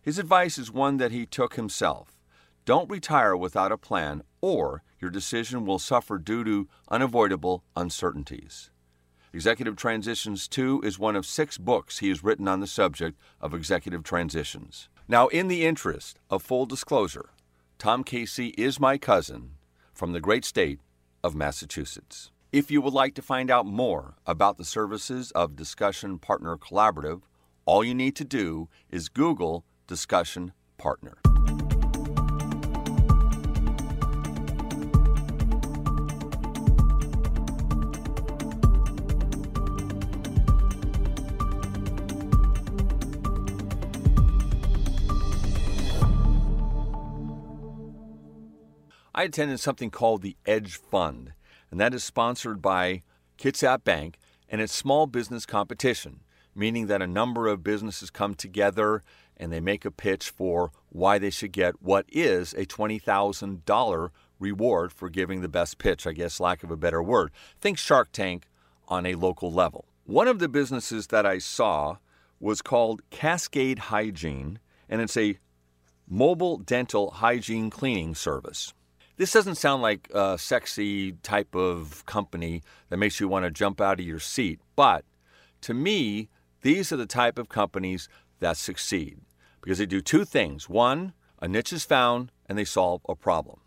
His 0.00 0.18
advice 0.18 0.58
is 0.58 0.70
one 0.70 0.98
that 0.98 1.10
he 1.10 1.26
took 1.26 1.54
himself. 1.56 2.16
Don't 2.64 2.90
retire 2.90 3.36
without 3.36 3.72
a 3.72 3.78
plan, 3.78 4.22
or 4.40 4.82
your 5.00 5.10
decision 5.10 5.64
will 5.64 5.78
suffer 5.78 6.18
due 6.18 6.44
to 6.44 6.68
unavoidable 6.88 7.64
uncertainties. 7.74 8.70
Executive 9.32 9.76
Transitions 9.76 10.48
2 10.48 10.82
is 10.82 10.98
one 10.98 11.14
of 11.14 11.24
six 11.24 11.56
books 11.56 11.98
he 11.98 12.08
has 12.08 12.24
written 12.24 12.48
on 12.48 12.58
the 12.58 12.66
subject 12.66 13.16
of 13.40 13.54
executive 13.54 14.02
transitions. 14.02 14.88
Now, 15.06 15.28
in 15.28 15.46
the 15.46 15.64
interest 15.64 16.18
of 16.30 16.42
full 16.42 16.66
disclosure, 16.66 17.30
Tom 17.78 18.02
Casey 18.02 18.48
is 18.58 18.80
my 18.80 18.98
cousin 18.98 19.52
from 19.94 20.12
the 20.12 20.20
great 20.20 20.44
state 20.44 20.80
of 21.22 21.36
Massachusetts. 21.36 22.32
If 22.50 22.72
you 22.72 22.80
would 22.80 22.92
like 22.92 23.14
to 23.14 23.22
find 23.22 23.52
out 23.52 23.66
more 23.66 24.14
about 24.26 24.58
the 24.58 24.64
services 24.64 25.30
of 25.30 25.54
Discussion 25.54 26.18
Partner 26.18 26.56
Collaborative, 26.56 27.22
all 27.66 27.84
you 27.84 27.94
need 27.94 28.16
to 28.16 28.24
do 28.24 28.68
is 28.90 29.08
Google 29.08 29.64
Discussion 29.86 30.52
Partner. 30.76 31.18
I 49.20 49.24
attended 49.24 49.60
something 49.60 49.90
called 49.90 50.22
the 50.22 50.38
Edge 50.46 50.76
Fund, 50.76 51.34
and 51.70 51.78
that 51.78 51.92
is 51.92 52.02
sponsored 52.02 52.62
by 52.62 53.02
Kitsap 53.36 53.84
Bank 53.84 54.18
and 54.48 54.62
it's 54.62 54.72
small 54.72 55.06
business 55.06 55.44
competition, 55.44 56.20
meaning 56.54 56.86
that 56.86 57.02
a 57.02 57.06
number 57.06 57.46
of 57.46 57.62
businesses 57.62 58.08
come 58.08 58.34
together 58.34 59.02
and 59.36 59.52
they 59.52 59.60
make 59.60 59.84
a 59.84 59.90
pitch 59.90 60.30
for 60.30 60.72
why 60.88 61.18
they 61.18 61.28
should 61.28 61.52
get 61.52 61.82
what 61.82 62.06
is 62.08 62.54
a 62.54 62.64
$20,000 62.64 64.10
reward 64.38 64.90
for 64.90 65.10
giving 65.10 65.42
the 65.42 65.48
best 65.50 65.76
pitch, 65.76 66.06
I 66.06 66.12
guess, 66.12 66.40
lack 66.40 66.62
of 66.62 66.70
a 66.70 66.76
better 66.78 67.02
word. 67.02 67.30
Think 67.60 67.76
Shark 67.76 68.12
Tank 68.12 68.46
on 68.88 69.04
a 69.04 69.16
local 69.16 69.52
level. 69.52 69.84
One 70.06 70.28
of 70.28 70.38
the 70.38 70.48
businesses 70.48 71.08
that 71.08 71.26
I 71.26 71.36
saw 71.36 71.98
was 72.40 72.62
called 72.62 73.02
Cascade 73.10 73.80
Hygiene, 73.80 74.60
and 74.88 75.02
it's 75.02 75.18
a 75.18 75.38
mobile 76.08 76.56
dental 76.56 77.10
hygiene 77.10 77.68
cleaning 77.68 78.14
service. 78.14 78.72
This 79.20 79.32
doesn't 79.32 79.56
sound 79.56 79.82
like 79.82 80.08
a 80.14 80.38
sexy 80.38 81.12
type 81.12 81.54
of 81.54 82.06
company 82.06 82.62
that 82.88 82.96
makes 82.96 83.20
you 83.20 83.28
want 83.28 83.44
to 83.44 83.50
jump 83.50 83.78
out 83.78 84.00
of 84.00 84.06
your 84.06 84.18
seat, 84.18 84.60
but 84.76 85.04
to 85.60 85.74
me, 85.74 86.30
these 86.62 86.90
are 86.90 86.96
the 86.96 87.04
type 87.04 87.38
of 87.38 87.50
companies 87.50 88.08
that 88.38 88.56
succeed 88.56 89.18
because 89.60 89.76
they 89.76 89.84
do 89.84 90.00
two 90.00 90.24
things. 90.24 90.70
One, 90.70 91.12
a 91.38 91.48
niche 91.48 91.74
is 91.74 91.84
found 91.84 92.32
and 92.46 92.56
they 92.56 92.64
solve 92.64 93.02
a 93.10 93.14
problem. 93.14 93.60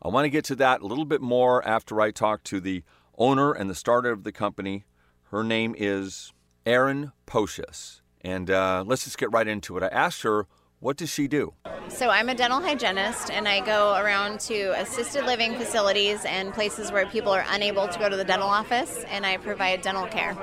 I 0.00 0.06
want 0.06 0.24
to 0.24 0.30
get 0.30 0.44
to 0.44 0.54
that 0.54 0.82
a 0.82 0.86
little 0.86 1.04
bit 1.04 1.20
more 1.20 1.66
after 1.66 2.00
I 2.00 2.12
talk 2.12 2.44
to 2.44 2.60
the 2.60 2.84
owner 3.18 3.50
and 3.50 3.68
the 3.68 3.74
starter 3.74 4.12
of 4.12 4.22
the 4.22 4.30
company. 4.30 4.84
Her 5.32 5.42
name 5.42 5.74
is 5.76 6.32
Erin 6.64 7.10
Potius. 7.26 8.02
And 8.20 8.52
uh, 8.52 8.84
let's 8.86 9.02
just 9.02 9.18
get 9.18 9.32
right 9.32 9.48
into 9.48 9.76
it. 9.76 9.82
I 9.82 9.88
asked 9.88 10.22
her, 10.22 10.46
what 10.84 10.98
does 10.98 11.08
she 11.08 11.26
do? 11.26 11.54
So 11.88 12.10
I'm 12.10 12.28
a 12.28 12.34
dental 12.34 12.60
hygienist 12.60 13.30
and 13.30 13.48
I 13.48 13.64
go 13.64 13.94
around 13.96 14.38
to 14.40 14.78
assisted 14.78 15.24
living 15.24 15.54
facilities 15.54 16.26
and 16.26 16.52
places 16.52 16.92
where 16.92 17.06
people 17.06 17.32
are 17.32 17.44
unable 17.48 17.88
to 17.88 17.98
go 17.98 18.10
to 18.10 18.16
the 18.16 18.24
dental 18.24 18.48
office 18.48 19.02
and 19.08 19.24
I 19.24 19.38
provide 19.38 19.80
dental 19.80 20.06
care. 20.06 20.36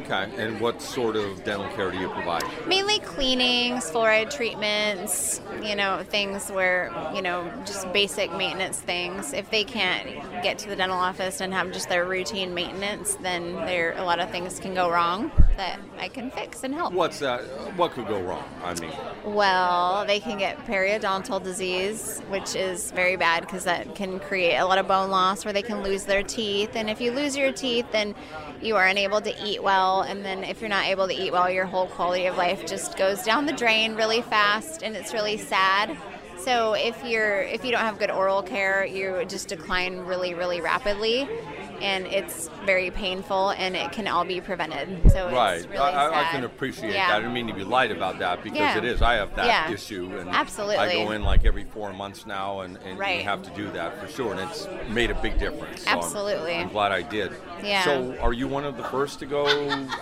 Okay, 0.00 0.32
and 0.36 0.60
what 0.60 0.82
sort 0.82 1.14
of 1.14 1.44
dental 1.44 1.68
care 1.76 1.92
do 1.92 1.98
you 1.98 2.08
provide? 2.08 2.42
Mainly 2.66 2.98
cleanings, 3.00 3.88
fluoride 3.88 4.34
treatments, 4.34 5.40
you 5.62 5.76
know, 5.76 6.02
things 6.02 6.50
where, 6.50 6.90
you 7.14 7.22
know, 7.22 7.48
just 7.64 7.92
basic 7.92 8.32
maintenance 8.32 8.80
things. 8.80 9.32
If 9.32 9.48
they 9.50 9.62
can't 9.62 10.08
get 10.42 10.58
to 10.58 10.68
the 10.68 10.74
dental 10.74 10.98
office 10.98 11.40
and 11.40 11.54
have 11.54 11.70
just 11.70 11.88
their 11.88 12.04
routine 12.04 12.52
maintenance, 12.52 13.14
then 13.16 13.54
there 13.66 13.92
a 13.96 14.02
lot 14.02 14.18
of 14.18 14.28
things 14.30 14.58
can 14.58 14.74
go 14.74 14.90
wrong 14.90 15.30
that 15.56 15.80
I 15.98 16.08
can 16.08 16.30
fix 16.30 16.64
and 16.64 16.74
help. 16.74 16.92
What's 16.92 17.18
that? 17.20 17.42
What 17.76 17.92
could 17.92 18.06
go 18.06 18.20
wrong? 18.20 18.44
I 18.62 18.74
mean, 18.80 18.92
well, 19.24 20.04
they 20.06 20.20
can 20.20 20.38
get 20.38 20.58
periodontal 20.66 21.42
disease, 21.42 22.20
which 22.28 22.54
is 22.54 22.90
very 22.92 23.16
bad 23.16 23.42
because 23.42 23.64
that 23.64 23.94
can 23.94 24.20
create 24.20 24.56
a 24.56 24.66
lot 24.66 24.78
of 24.78 24.88
bone 24.88 25.10
loss 25.10 25.44
where 25.44 25.52
they 25.52 25.62
can 25.62 25.82
lose 25.82 26.04
their 26.04 26.22
teeth. 26.22 26.74
And 26.74 26.90
if 26.90 27.00
you 27.00 27.12
lose 27.12 27.36
your 27.36 27.52
teeth, 27.52 27.86
then 27.92 28.14
you 28.60 28.76
are 28.76 28.86
unable 28.86 29.20
to 29.20 29.44
eat 29.44 29.62
well. 29.62 30.02
And 30.02 30.24
then 30.24 30.44
if 30.44 30.60
you're 30.60 30.70
not 30.70 30.86
able 30.86 31.08
to 31.08 31.14
eat 31.14 31.32
well, 31.32 31.50
your 31.50 31.66
whole 31.66 31.86
quality 31.86 32.26
of 32.26 32.36
life 32.36 32.66
just 32.66 32.96
goes 32.96 33.22
down 33.22 33.46
the 33.46 33.52
drain 33.52 33.94
really 33.94 34.22
fast, 34.22 34.82
and 34.82 34.96
it's 34.96 35.12
really 35.12 35.36
sad. 35.36 35.96
So 36.38 36.74
if 36.74 37.02
you're 37.04 37.40
if 37.40 37.64
you 37.64 37.70
don't 37.70 37.80
have 37.80 37.98
good 37.98 38.10
oral 38.10 38.42
care, 38.42 38.84
you 38.84 39.24
just 39.26 39.48
decline 39.48 40.00
really 40.00 40.34
really 40.34 40.60
rapidly 40.60 41.28
and 41.80 42.06
it's 42.06 42.48
very 42.64 42.90
painful 42.90 43.50
and 43.50 43.76
it 43.76 43.92
can 43.92 44.08
all 44.08 44.24
be 44.24 44.40
prevented. 44.40 45.10
So 45.12 45.30
right, 45.30 45.64
really 45.68 45.78
I, 45.78 46.22
I, 46.22 46.24
can 46.30 46.44
appreciate 46.44 46.92
yeah. 46.92 47.08
that. 47.08 47.16
I 47.16 47.20
didn't 47.20 47.34
mean 47.34 47.46
to 47.46 47.54
be 47.54 47.64
light 47.64 47.92
about 47.92 48.18
that 48.18 48.42
because 48.42 48.58
yeah. 48.58 48.78
it 48.78 48.84
is. 48.84 49.02
I 49.02 49.14
have 49.14 49.34
that 49.36 49.46
yeah. 49.46 49.70
issue, 49.70 50.16
and 50.18 50.28
absolutely, 50.30 50.76
I 50.76 50.92
go 50.92 51.12
in 51.12 51.22
like 51.22 51.44
every 51.44 51.64
four 51.64 51.92
months 51.92 52.26
now, 52.26 52.60
and, 52.60 52.78
and 52.78 52.98
right. 52.98 53.18
you 53.18 53.24
have 53.24 53.42
to 53.42 53.50
do 53.50 53.70
that 53.72 54.00
for 54.00 54.08
sure, 54.08 54.32
and 54.32 54.40
it's 54.40 54.66
made 54.88 55.10
a 55.10 55.14
big 55.14 55.38
difference. 55.38 55.84
So 55.84 55.90
absolutely, 55.90 56.56
I'm, 56.56 56.66
I'm, 56.66 56.72
glad 56.72 56.92
I 56.92 57.02
did. 57.02 57.32
Yeah. 57.62 57.84
So, 57.84 58.16
are 58.18 58.32
you 58.32 58.48
one 58.48 58.64
of 58.64 58.76
the 58.76 58.84
first 58.84 59.18
to 59.20 59.26
go 59.26 59.46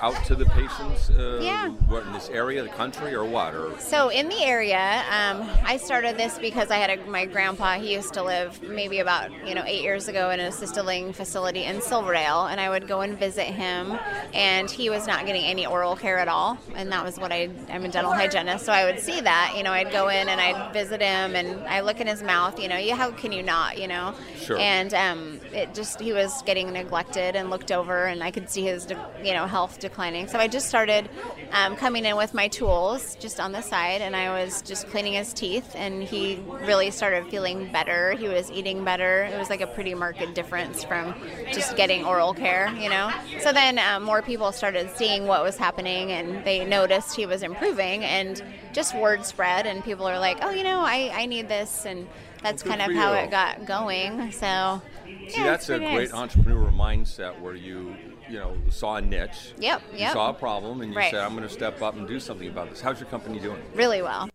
out 0.00 0.25
to 0.26 0.35
the 0.35 0.47
patients? 0.47 1.11
Uh, 1.11 1.41
yeah. 1.43 1.69
What 1.69 2.07
in 2.07 2.12
this 2.12 2.29
area, 2.31 2.62
the 2.62 2.69
country, 2.71 3.14
or 3.14 3.25
what? 3.25 3.55
Or 3.55 3.79
so 3.79 4.09
in 4.09 4.29
the 4.29 4.43
area, 4.43 5.05
um, 5.11 5.49
I 5.64 5.76
started 5.76 6.17
this 6.17 6.38
because 6.38 6.71
I 6.71 6.76
had 6.76 6.99
a, 6.99 7.05
my 7.07 7.26
grandpa. 7.26 7.75
He 7.75 7.93
used 7.93 8.14
to 8.14 8.23
live 8.23 8.62
maybe 8.62 9.00
about 9.00 9.31
you 9.47 9.55
know 9.55 9.64
eight 9.67 9.83
years 9.83 10.09
ago 10.09 10.31
in 10.31 10.41
an 10.41 10.47
assisted 10.47 10.83
living 10.83 11.12
facility 11.12 11.62
in 11.64 11.81
Silverdale 11.81 12.47
and 12.47 12.61
I 12.61 12.69
would 12.69 12.87
go 12.88 13.00
and 13.00 13.19
visit 13.19 13.47
him, 13.47 13.99
and 14.35 14.71
he 14.71 14.90
was 14.90 15.07
not 15.07 15.26
getting 15.26 15.45
any 15.45 15.66
oral 15.66 15.97
care 15.97 16.19
at 16.19 16.28
all. 16.28 16.59
And 16.75 16.92
that 16.92 17.04
was 17.04 17.19
what 17.19 17.33
I, 17.33 17.50
I'm 17.71 17.85
a 17.85 17.88
dental 17.88 18.12
hygienist, 18.12 18.64
so 18.64 18.73
I 18.73 18.85
would 18.85 19.00
see 19.00 19.21
that. 19.21 19.54
You 19.57 19.62
know, 19.62 19.73
I'd 19.73 19.92
go 19.92 20.09
in 20.09 20.28
and 20.28 20.40
I'd 20.40 20.73
visit 20.73 21.00
him, 21.00 21.35
and 21.35 21.61
I 21.66 21.81
look 21.81 22.00
in 22.00 22.07
his 22.07 22.23
mouth. 22.23 22.59
You 22.61 22.69
know, 22.69 22.76
you 22.76 22.95
how 22.95 23.11
can 23.11 23.33
you 23.33 23.42
not? 23.42 23.78
You 23.78 23.88
know, 23.88 24.14
sure. 24.37 24.59
And 24.59 24.92
um, 24.95 25.40
it 25.52 25.75
just 25.75 26.00
he 26.00 26.12
was 26.12 26.42
getting 26.42 26.73
neglected 26.73 27.37
and 27.37 27.50
looked 27.50 27.73
over, 27.73 28.04
and 28.04 28.23
I 28.23 28.31
could 28.31 28.49
see 28.50 28.62
his, 28.62 28.88
you 29.23 29.33
know, 29.35 29.47
health 29.47 29.78
declining. 29.78 30.28
So 30.28 30.38
I 30.38 30.49
just 30.49 30.69
started 30.69 31.09
um, 31.52 31.76
coming 31.76 32.04
in 32.04 32.16
with 32.16 32.35
my 32.35 32.49
tools 32.49 33.16
just 33.16 33.40
on 33.40 33.52
the 33.52 33.62
side, 33.62 34.00
and 34.00 34.14
I 34.16 34.42
was 34.42 34.62
just 34.62 34.88
cleaning 34.88 35.14
his 35.14 35.33
teeth, 35.33 35.73
and 35.75 36.02
he 36.02 36.42
really 36.66 36.90
started 36.90 37.26
feeling 37.28 37.71
better. 37.73 38.12
He 38.12 38.28
was 38.28 38.50
eating 38.50 38.85
better. 38.85 39.25
It 39.25 39.38
was 39.38 39.50
like 39.50 39.61
a 39.61 39.66
pretty 39.66 39.95
marked 39.95 40.35
difference 40.35 40.85
from 40.85 41.14
just 41.53 41.77
getting 41.77 42.05
oral 42.05 42.35
care, 42.35 42.73
you 42.75 42.89
know. 42.89 43.11
So 43.41 43.53
then 43.53 43.79
um, 43.79 44.03
more 44.03 44.23
people 44.23 44.53
started 44.53 44.91
seeing 44.97 45.27
what 45.27 45.43
was 45.43 45.57
happening, 45.57 46.11
and 46.11 46.45
they 46.45 46.65
noticed 46.65 47.15
he 47.17 47.27
was 47.27 47.43
improving, 47.43 48.05
and 48.05 48.43
just 48.73 48.97
word 48.97 49.25
spread, 49.25 49.67
and 49.67 49.83
people 49.85 50.07
are 50.09 50.19
like, 50.19 50.39
oh, 50.43 50.51
you 50.51 50.63
know, 50.65 50.81
I, 50.81 51.11
I 51.15 51.27
need 51.27 51.49
this, 51.49 51.85
and 51.87 52.09
that's 52.43 52.65
well, 52.65 52.77
kind 52.77 52.91
of 52.91 52.97
how 52.97 53.13
it 53.15 53.31
got 53.31 53.67
going. 53.67 54.33
So. 54.33 54.83
See, 55.29 55.39
yeah, 55.39 55.45
that's 55.45 55.69
a 55.69 55.79
nice. 55.79 55.95
great 55.95 56.13
entrepreneur 56.15 56.71
mindset 56.71 57.39
where 57.41 57.55
you, 57.55 57.95
you 58.29 58.39
know, 58.39 58.57
saw 58.71 58.97
a 58.97 59.01
niche. 59.01 59.53
Yep, 59.59 59.83
You 59.93 59.99
yep. 60.01 60.13
saw 60.13 60.31
a 60.31 60.35
problem 60.35 60.81
and 60.81 60.91
you 60.93 60.99
Right. 60.99 61.11
said, 61.11 61.21
I'm 61.21 61.31
going 61.37 61.47
to 61.47 61.53
step 61.53 61.81
up 61.81 61.97
and 61.97 62.07
do 62.09 62.19
something 62.19 62.49
about 62.49 62.71
this. 62.71 62.81
How's 62.81 62.99
your 62.99 63.09
company 63.09 63.39
doing? 63.39 63.63
Really 63.75 64.03
well. 64.03 64.29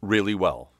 really 0.00 0.34
well. 0.34 0.70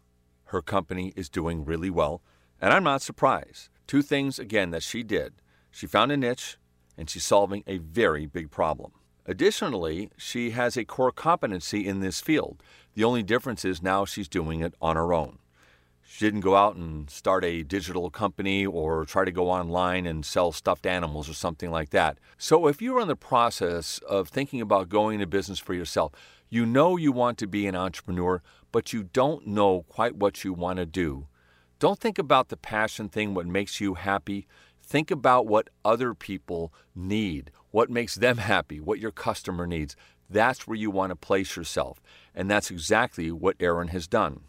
Her 0.46 0.62
company 0.62 1.12
is 1.16 1.28
doing 1.28 1.64
really 1.64 1.90
well, 1.90 2.20
and 2.60 2.72
I'm 2.72 2.84
not 2.84 3.02
surprised. 3.02 3.68
Two 3.92 4.00
things, 4.00 4.38
again, 4.38 4.70
that 4.70 4.82
she 4.82 5.02
did 5.02 5.34
she 5.70 5.86
found 5.86 6.10
a 6.10 6.16
niche, 6.16 6.56
and 6.96 7.10
she's 7.10 7.26
solving 7.26 7.62
a 7.66 7.76
very 7.76 8.24
big 8.24 8.50
problem. 8.50 8.92
Additionally, 9.26 10.10
she 10.16 10.52
has 10.52 10.78
a 10.78 10.86
core 10.86 11.12
competency 11.12 11.86
in 11.86 12.00
this 12.00 12.18
field. 12.18 12.62
The 12.94 13.04
only 13.04 13.22
difference 13.22 13.66
is 13.66 13.82
now 13.82 14.06
she's 14.06 14.28
doing 14.28 14.62
it 14.62 14.74
on 14.80 14.96
her 14.96 15.12
own. 15.12 15.40
She 16.02 16.24
didn't 16.24 16.40
go 16.40 16.56
out 16.56 16.74
and 16.74 17.10
start 17.10 17.44
a 17.44 17.64
digital 17.64 18.08
company 18.08 18.64
or 18.64 19.04
try 19.04 19.26
to 19.26 19.30
go 19.30 19.50
online 19.50 20.06
and 20.06 20.24
sell 20.24 20.52
stuffed 20.52 20.86
animals 20.86 21.28
or 21.28 21.34
something 21.34 21.70
like 21.70 21.90
that. 21.90 22.16
So, 22.38 22.68
if 22.68 22.80
you're 22.80 23.02
in 23.02 23.08
the 23.08 23.14
process 23.14 23.98
of 24.08 24.30
thinking 24.30 24.62
about 24.62 24.88
going 24.88 25.16
into 25.16 25.26
business 25.26 25.58
for 25.58 25.74
yourself, 25.74 26.12
you 26.48 26.64
know 26.64 26.96
you 26.96 27.12
want 27.12 27.36
to 27.36 27.46
be 27.46 27.66
an 27.66 27.76
entrepreneur, 27.76 28.40
but 28.72 28.94
you 28.94 29.02
don't 29.02 29.48
know 29.48 29.82
quite 29.82 30.16
what 30.16 30.44
you 30.44 30.54
want 30.54 30.78
to 30.78 30.86
do. 30.86 31.26
Don't 31.82 31.98
think 31.98 32.16
about 32.16 32.48
the 32.48 32.56
passion 32.56 33.08
thing, 33.08 33.34
what 33.34 33.44
makes 33.44 33.80
you 33.80 33.94
happy. 33.94 34.46
Think 34.80 35.10
about 35.10 35.48
what 35.48 35.68
other 35.84 36.14
people 36.14 36.72
need, 36.94 37.50
what 37.72 37.90
makes 37.90 38.14
them 38.14 38.36
happy, 38.36 38.78
what 38.78 39.00
your 39.00 39.10
customer 39.10 39.66
needs. 39.66 39.96
That's 40.30 40.68
where 40.68 40.76
you 40.76 40.92
want 40.92 41.10
to 41.10 41.16
place 41.16 41.56
yourself. 41.56 42.00
And 42.36 42.48
that's 42.48 42.70
exactly 42.70 43.32
what 43.32 43.56
Erin 43.58 43.88
has 43.88 44.06
done. 44.06 44.42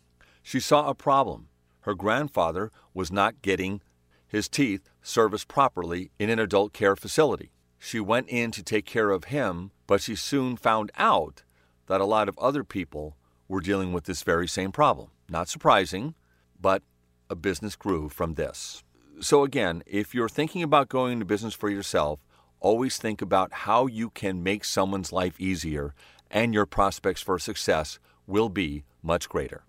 She 0.43 0.59
saw 0.59 0.87
a 0.87 0.93
problem. 0.93 1.47
Her 1.79 1.95
grandfather 1.95 2.71
was 2.93 3.11
not 3.11 3.41
getting 3.41 3.81
his 4.27 4.47
teeth 4.47 4.91
serviced 5.01 5.47
properly 5.47 6.11
in 6.19 6.29
an 6.29 6.37
adult 6.37 6.71
care 6.71 6.95
facility. 6.95 7.51
She 7.79 7.99
went 7.99 8.29
in 8.29 8.51
to 8.51 8.61
take 8.61 8.85
care 8.85 9.09
of 9.09 9.23
him, 9.23 9.71
but 9.87 10.01
she 10.01 10.15
soon 10.15 10.55
found 10.55 10.91
out 10.99 11.41
that 11.87 11.99
a 11.99 12.05
lot 12.05 12.29
of 12.29 12.37
other 12.37 12.63
people 12.63 13.17
were 13.47 13.59
dealing 13.59 13.91
with 13.91 14.03
this 14.03 14.21
very 14.21 14.47
same 14.47 14.71
problem. 14.71 15.09
Not 15.27 15.49
surprising, 15.49 16.13
but 16.61 16.83
a 17.29 17.35
business 17.35 17.75
grew 17.75 18.09
from 18.09 18.35
this. 18.35 18.83
So, 19.19 19.43
again, 19.43 19.83
if 19.85 20.13
you're 20.13 20.29
thinking 20.29 20.63
about 20.63 20.89
going 20.89 21.13
into 21.13 21.25
business 21.25 21.53
for 21.53 21.69
yourself, 21.69 22.19
always 22.59 22.97
think 22.97 23.21
about 23.21 23.53
how 23.53 23.87
you 23.87 24.09
can 24.09 24.43
make 24.43 24.65
someone's 24.65 25.11
life 25.11 25.39
easier, 25.39 25.93
and 26.31 26.53
your 26.53 26.65
prospects 26.65 27.21
for 27.21 27.37
success 27.37 27.99
will 28.25 28.49
be 28.49 28.83
much 29.01 29.29
greater. 29.29 29.63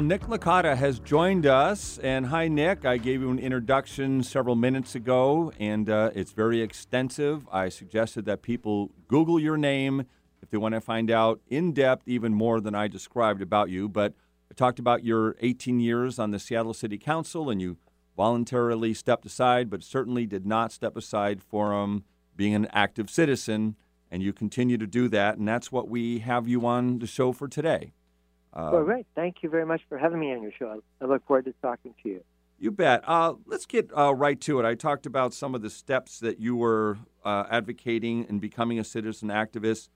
Well, 0.00 0.06
Nick 0.06 0.22
Licata 0.22 0.78
has 0.78 0.98
joined 0.98 1.44
us. 1.44 1.98
And 1.98 2.24
hi, 2.24 2.48
Nick. 2.48 2.86
I 2.86 2.96
gave 2.96 3.20
you 3.20 3.30
an 3.30 3.38
introduction 3.38 4.22
several 4.22 4.56
minutes 4.56 4.94
ago, 4.94 5.52
and 5.58 5.90
uh, 5.90 6.10
it's 6.14 6.32
very 6.32 6.62
extensive. 6.62 7.46
I 7.52 7.68
suggested 7.68 8.24
that 8.24 8.40
people 8.40 8.92
Google 9.08 9.38
your 9.38 9.58
name 9.58 10.06
if 10.42 10.48
they 10.48 10.56
want 10.56 10.74
to 10.74 10.80
find 10.80 11.10
out 11.10 11.42
in 11.50 11.74
depth 11.74 12.08
even 12.08 12.32
more 12.32 12.62
than 12.62 12.74
I 12.74 12.88
described 12.88 13.42
about 13.42 13.68
you. 13.68 13.90
But 13.90 14.14
I 14.50 14.54
talked 14.54 14.78
about 14.78 15.04
your 15.04 15.36
18 15.40 15.80
years 15.80 16.18
on 16.18 16.30
the 16.30 16.38
Seattle 16.38 16.72
City 16.72 16.96
Council, 16.96 17.50
and 17.50 17.60
you 17.60 17.76
voluntarily 18.16 18.94
stepped 18.94 19.26
aside, 19.26 19.68
but 19.68 19.82
certainly 19.82 20.24
did 20.24 20.46
not 20.46 20.72
step 20.72 20.96
aside 20.96 21.42
from 21.42 22.04
being 22.34 22.54
an 22.54 22.68
active 22.72 23.10
citizen. 23.10 23.76
And 24.10 24.22
you 24.22 24.32
continue 24.32 24.78
to 24.78 24.86
do 24.86 25.08
that, 25.08 25.36
and 25.36 25.46
that's 25.46 25.70
what 25.70 25.90
we 25.90 26.20
have 26.20 26.48
you 26.48 26.64
on 26.64 27.00
the 27.00 27.06
show 27.06 27.32
for 27.32 27.48
today. 27.48 27.92
Well, 28.54 28.84
great. 28.84 29.06
Thank 29.14 29.42
you 29.42 29.48
very 29.48 29.66
much 29.66 29.82
for 29.88 29.96
having 29.98 30.18
me 30.18 30.32
on 30.32 30.42
your 30.42 30.52
show. 30.52 30.82
I 31.00 31.04
look 31.04 31.26
forward 31.26 31.44
to 31.46 31.54
talking 31.62 31.94
to 32.02 32.08
you. 32.08 32.24
You 32.58 32.70
bet. 32.70 33.02
Uh, 33.06 33.34
let's 33.46 33.64
get 33.64 33.90
uh, 33.96 34.14
right 34.14 34.38
to 34.42 34.60
it. 34.60 34.66
I 34.66 34.74
talked 34.74 35.06
about 35.06 35.32
some 35.32 35.54
of 35.54 35.62
the 35.62 35.70
steps 35.70 36.18
that 36.20 36.40
you 36.40 36.56
were 36.56 36.98
uh, 37.24 37.44
advocating 37.50 38.26
in 38.28 38.38
becoming 38.38 38.78
a 38.78 38.84
citizen 38.84 39.30
activist, 39.30 39.88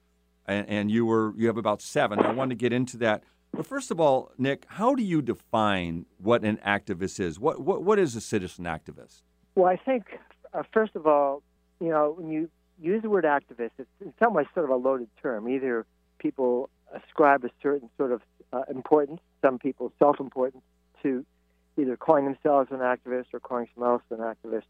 and, 0.47 0.67
and, 0.67 0.91
you 0.91 1.05
were 1.05 1.33
you 1.37 1.45
have 1.47 1.57
about 1.57 1.81
seven. 1.81 2.19
I 2.19 2.31
want 2.31 2.49
to 2.49 2.55
get 2.55 2.73
into 2.73 2.97
that. 2.97 3.23
But 3.51 3.67
first 3.67 3.91
of 3.91 3.99
all, 3.99 4.31
Nick, 4.37 4.65
how 4.67 4.95
do 4.95 5.03
you 5.03 5.21
define 5.21 6.05
what 6.17 6.43
an 6.43 6.57
activist 6.65 7.19
is? 7.19 7.39
What 7.39 7.61
what, 7.61 7.83
what 7.83 7.99
is 7.99 8.15
a 8.15 8.21
citizen 8.21 8.65
activist? 8.65 9.21
Well, 9.53 9.67
I 9.67 9.77
think 9.77 10.17
uh, 10.53 10.63
first 10.73 10.95
of 10.95 11.05
all, 11.05 11.43
you 11.79 11.89
know, 11.89 12.15
when 12.17 12.31
you 12.31 12.49
use 12.81 13.03
the 13.03 13.09
word 13.09 13.25
activist, 13.25 13.71
it's 13.77 13.89
in 14.01 14.11
some 14.21 14.33
ways 14.33 14.47
sort 14.55 14.65
of 14.65 14.71
a 14.71 14.75
loaded 14.75 15.09
term. 15.21 15.47
Either 15.47 15.85
people 16.17 16.69
ascribe 16.93 17.43
a 17.43 17.49
certain 17.61 17.89
sort 17.97 18.11
of 18.11 18.21
uh, 18.55 18.63
importance, 18.69 19.19
some 19.43 19.59
people 19.59 19.91
self 19.99 20.19
importance, 20.19 20.63
to 21.03 21.25
either 21.77 21.97
calling 21.97 22.25
themselves 22.25 22.69
an 22.71 22.79
activist 22.79 23.25
or 23.33 23.39
calling 23.39 23.67
someone 23.73 23.91
else 23.91 24.03
an 24.09 24.17
activist. 24.17 24.63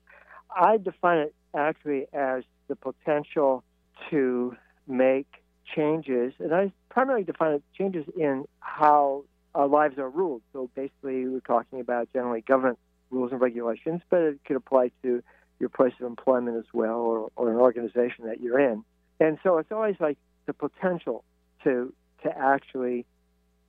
I 0.56 0.78
define 0.78 1.20
it 1.20 1.36
actually 1.56 2.08
as 2.14 2.44
the 2.68 2.76
potential 2.76 3.64
to 4.10 4.56
make 4.88 5.28
changes, 5.76 6.34
and 6.40 6.54
I 6.54 6.72
primarily 6.90 7.24
define 7.24 7.54
it 7.54 7.64
changes 7.78 8.06
in 8.18 8.46
how 8.60 9.24
our 9.54 9.68
lives 9.68 9.98
are 9.98 10.10
ruled. 10.10 10.42
So 10.54 10.70
basically, 10.76 11.28
we're 11.28 11.40
talking 11.40 11.80
about 11.80 12.12
generally 12.14 12.42
government 12.42 12.80
rules 13.10 13.32
and 13.32 13.40
regulations, 13.40 14.02
but 14.10 14.22
it 14.22 14.40
could 14.46 14.56
apply 14.56 14.92
to 15.04 15.24
your 15.60 15.70
place 15.70 15.94
of 16.00 16.08
employment 16.08 16.58
as 16.58 16.66
well, 16.74 16.98
or, 16.98 17.30
or 17.36 17.50
an 17.50 17.58
organization 17.58 18.26
that 18.26 18.42
you're 18.42 18.60
in. 18.60 18.84
And 19.20 19.38
so 19.44 19.58
it's 19.58 19.72
always 19.72 19.96
like 20.00 20.18
the 20.46 20.54
potential 20.54 21.24
to 21.64 21.94
to 22.24 22.38
actually 22.38 23.06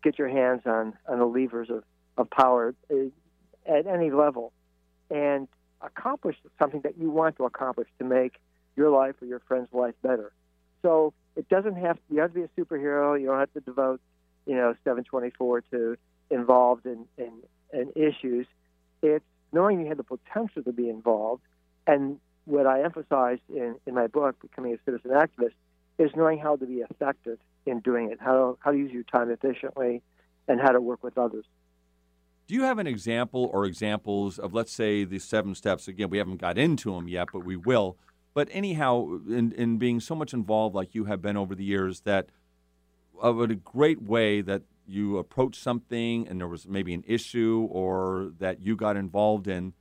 get 0.02 0.18
your 0.18 0.28
hands 0.28 0.62
on, 0.66 0.94
on 1.08 1.18
the 1.18 1.26
levers 1.26 1.70
of, 1.70 1.84
of 2.16 2.30
power 2.30 2.74
uh, 2.90 2.96
at 3.66 3.86
any 3.86 4.10
level 4.10 4.52
and 5.10 5.48
accomplish 5.80 6.36
something 6.58 6.80
that 6.82 6.98
you 6.98 7.10
want 7.10 7.36
to 7.36 7.44
accomplish 7.44 7.88
to 7.98 8.04
make 8.04 8.40
your 8.76 8.90
life 8.90 9.14
or 9.20 9.26
your 9.26 9.40
friend's 9.40 9.72
life 9.72 9.94
better. 10.02 10.32
So 10.82 11.12
it 11.34 11.48
doesn't 11.48 11.76
have 11.76 11.96
to, 11.96 12.02
you 12.10 12.20
have 12.20 12.32
to 12.32 12.34
be 12.34 12.42
a 12.42 12.60
superhero. 12.60 13.20
You 13.20 13.26
don't 13.26 13.38
have 13.38 13.52
to 13.54 13.60
devote, 13.60 14.00
you 14.46 14.54
know, 14.54 14.74
724 14.84 15.62
to 15.72 15.96
involved 16.30 16.86
in, 16.86 17.06
in, 17.16 17.32
in 17.72 17.92
issues. 17.94 18.46
It's 19.02 19.24
knowing 19.52 19.80
you 19.80 19.86
have 19.86 19.96
the 19.96 20.04
potential 20.04 20.62
to 20.62 20.72
be 20.72 20.88
involved. 20.88 21.42
And 21.86 22.18
what 22.44 22.66
I 22.66 22.82
emphasize 22.82 23.38
in, 23.48 23.76
in 23.86 23.94
my 23.94 24.06
book, 24.06 24.40
Becoming 24.40 24.74
a 24.74 24.78
Citizen 24.84 25.10
Activist, 25.12 25.54
is 25.98 26.10
knowing 26.14 26.38
how 26.38 26.56
to 26.56 26.66
be 26.66 26.84
effective 26.88 27.38
in 27.66 27.80
doing 27.80 28.10
it, 28.10 28.18
how, 28.20 28.58
how 28.60 28.70
to 28.70 28.78
use 28.78 28.92
your 28.92 29.02
time 29.04 29.30
efficiently, 29.30 30.02
and 30.48 30.60
how 30.60 30.70
to 30.70 30.80
work 30.80 31.02
with 31.02 31.18
others. 31.18 31.44
Do 32.46 32.54
you 32.54 32.62
have 32.62 32.78
an 32.78 32.86
example 32.86 33.50
or 33.52 33.64
examples 33.64 34.38
of, 34.38 34.54
let's 34.54 34.72
say, 34.72 35.04
the 35.04 35.18
seven 35.18 35.54
steps? 35.54 35.88
Again, 35.88 36.10
we 36.10 36.18
haven't 36.18 36.36
got 36.36 36.56
into 36.56 36.94
them 36.94 37.08
yet, 37.08 37.28
but 37.32 37.44
we 37.44 37.56
will. 37.56 37.96
But 38.34 38.48
anyhow, 38.52 39.18
in, 39.28 39.52
in 39.52 39.78
being 39.78 39.98
so 39.98 40.14
much 40.14 40.32
involved 40.32 40.74
like 40.74 40.94
you 40.94 41.06
have 41.06 41.20
been 41.20 41.36
over 41.36 41.54
the 41.54 41.64
years, 41.64 42.00
that 42.02 42.28
of 43.20 43.40
a 43.40 43.54
great 43.54 44.02
way 44.02 44.42
that 44.42 44.62
you 44.86 45.18
approached 45.18 45.60
something 45.60 46.28
and 46.28 46.40
there 46.40 46.46
was 46.46 46.68
maybe 46.68 46.94
an 46.94 47.02
issue 47.06 47.66
or 47.70 48.30
that 48.38 48.60
you 48.60 48.76
got 48.76 48.96
involved 48.96 49.48
in 49.48 49.72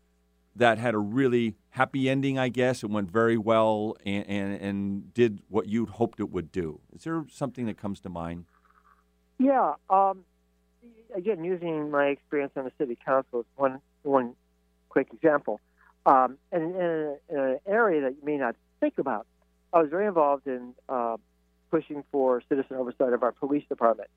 that 0.56 0.78
had 0.78 0.94
a 0.94 1.00
really 1.00 1.56
happy 1.70 2.10
ending, 2.10 2.40
I 2.40 2.50
guess. 2.50 2.84
It 2.84 2.90
went 2.90 3.12
very 3.12 3.38
well 3.38 3.96
and, 4.06 4.26
and, 4.28 4.62
and 4.62 5.14
did 5.14 5.42
what 5.50 5.68
you'd 5.68 5.90
hoped 5.90 6.20
it 6.20 6.32
would 6.32 6.52
do. 6.52 6.80
Is 6.94 7.04
there 7.04 7.26
something 7.30 7.66
that 7.66 7.78
comes 7.78 8.00
to 8.02 8.10
mind? 8.10 8.46
Yeah. 9.38 9.74
Um, 9.90 10.24
again, 11.14 11.44
using 11.44 11.92
my 11.92 12.08
experience 12.08 12.54
on 12.56 12.64
the 12.64 12.72
city 12.78 12.98
council 13.04 13.42
is 13.42 13.46
one, 13.58 13.82
one 14.04 14.36
quick 14.90 15.10
example. 15.14 15.60
Um, 16.06 16.38
and 16.52 16.76
in, 16.76 17.18
in, 17.30 17.40
an 17.40 17.60
area 17.68 18.02
that 18.02 18.16
you 18.20 18.24
may 18.24 18.38
not 18.38 18.56
think 18.80 18.98
about, 18.98 19.28
I 19.74 19.82
was 19.82 19.90
very 19.90 20.08
involved 20.08 20.48
in 20.48 20.74
uh, 20.88 21.18
pushing 21.70 22.04
for 22.12 22.42
citizen 22.48 22.78
oversight 22.78 23.12
of 23.12 23.24
our 23.24 23.34
police 23.34 23.64
department 23.68 24.10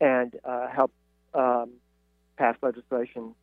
and 0.00 0.34
uh, 0.44 0.68
helped 0.68 0.94
um, 1.34 1.72
pass 2.38 2.56
legislation 2.62 3.34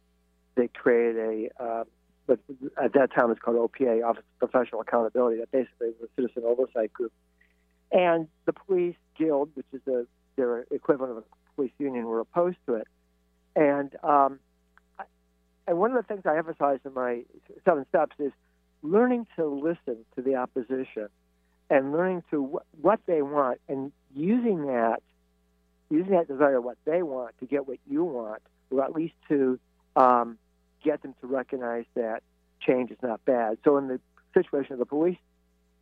that 0.55 0.73
created 0.73 1.49
a 1.59 1.63
uh, 1.63 1.83
but 2.31 2.39
at 2.81 2.93
that 2.93 3.13
time 3.13 3.29
it's 3.29 3.41
called 3.41 3.57
OPA, 3.57 4.07
Office 4.07 4.23
of 4.41 4.49
Professional 4.49 4.79
Accountability. 4.79 5.39
That 5.41 5.51
basically 5.51 5.87
was 5.99 6.09
a 6.09 6.21
citizen 6.21 6.43
oversight 6.45 6.93
group. 6.93 7.11
And 7.91 8.29
the 8.45 8.53
police 8.53 8.95
guild, 9.17 9.49
which 9.55 9.65
is 9.73 9.81
the, 9.83 10.07
their 10.37 10.65
equivalent 10.71 11.11
of 11.11 11.17
a 11.17 11.23
police 11.57 11.73
union, 11.77 12.05
were 12.05 12.21
opposed 12.21 12.55
to 12.67 12.75
it. 12.75 12.87
And 13.53 13.93
um, 14.01 14.39
and 15.67 15.77
one 15.77 15.91
of 15.91 15.97
the 15.97 16.03
things 16.03 16.21
I 16.25 16.37
emphasize 16.37 16.79
in 16.85 16.93
my 16.93 17.23
seven 17.65 17.85
steps 17.89 18.15
is 18.17 18.31
learning 18.81 19.27
to 19.35 19.45
listen 19.45 20.05
to 20.15 20.21
the 20.21 20.35
opposition 20.35 21.09
and 21.69 21.91
learning 21.91 22.23
to 22.31 22.45
wh- 22.45 22.83
what 22.83 23.01
they 23.07 23.21
want 23.21 23.59
and 23.67 23.91
using 24.15 24.67
that 24.67 25.03
using 25.89 26.13
that 26.13 26.29
desire 26.29 26.61
what 26.61 26.77
they 26.85 27.03
want 27.03 27.37
to 27.39 27.45
get 27.45 27.67
what 27.67 27.77
you 27.89 28.05
want, 28.05 28.41
or 28.69 28.81
at 28.85 28.93
least 28.93 29.15
to 29.27 29.59
um, 29.97 30.37
get 30.83 31.01
them 31.01 31.15
to 31.21 31.27
recognize 31.27 31.85
that 31.95 32.23
change 32.61 32.91
is 32.91 32.97
not 33.01 33.23
bad. 33.25 33.57
So 33.63 33.77
in 33.77 33.87
the 33.87 33.99
situation 34.33 34.73
of 34.73 34.79
the 34.79 34.85
police, 34.85 35.17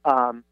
um, 0.05 0.43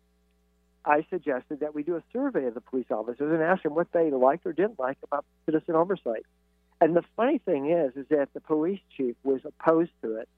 I 0.85 1.05
suggested 1.09 1.59
that 1.59 1.75
we 1.75 1.83
do 1.83 1.95
a 1.97 2.03
survey 2.13 2.45
of 2.45 2.53
the 2.53 2.61
police 2.61 2.87
officers 2.89 3.31
and 3.33 3.41
ask 3.41 3.63
them 3.63 3.75
what 3.75 3.91
they 3.91 4.09
liked 4.09 4.45
or 4.45 4.53
didn't 4.53 4.79
like 4.79 4.97
about 5.03 5.25
citizen 5.45 5.75
oversight. 5.75 6.25
And 6.79 6.95
the 6.95 7.03
funny 7.15 7.39
thing 7.39 7.71
is, 7.71 7.95
is 7.95 8.07
that 8.09 8.29
the 8.33 8.39
police 8.39 8.79
chief 8.95 9.15
was 9.23 9.41
opposed 9.43 9.91
to 10.03 10.17
it. 10.17 10.29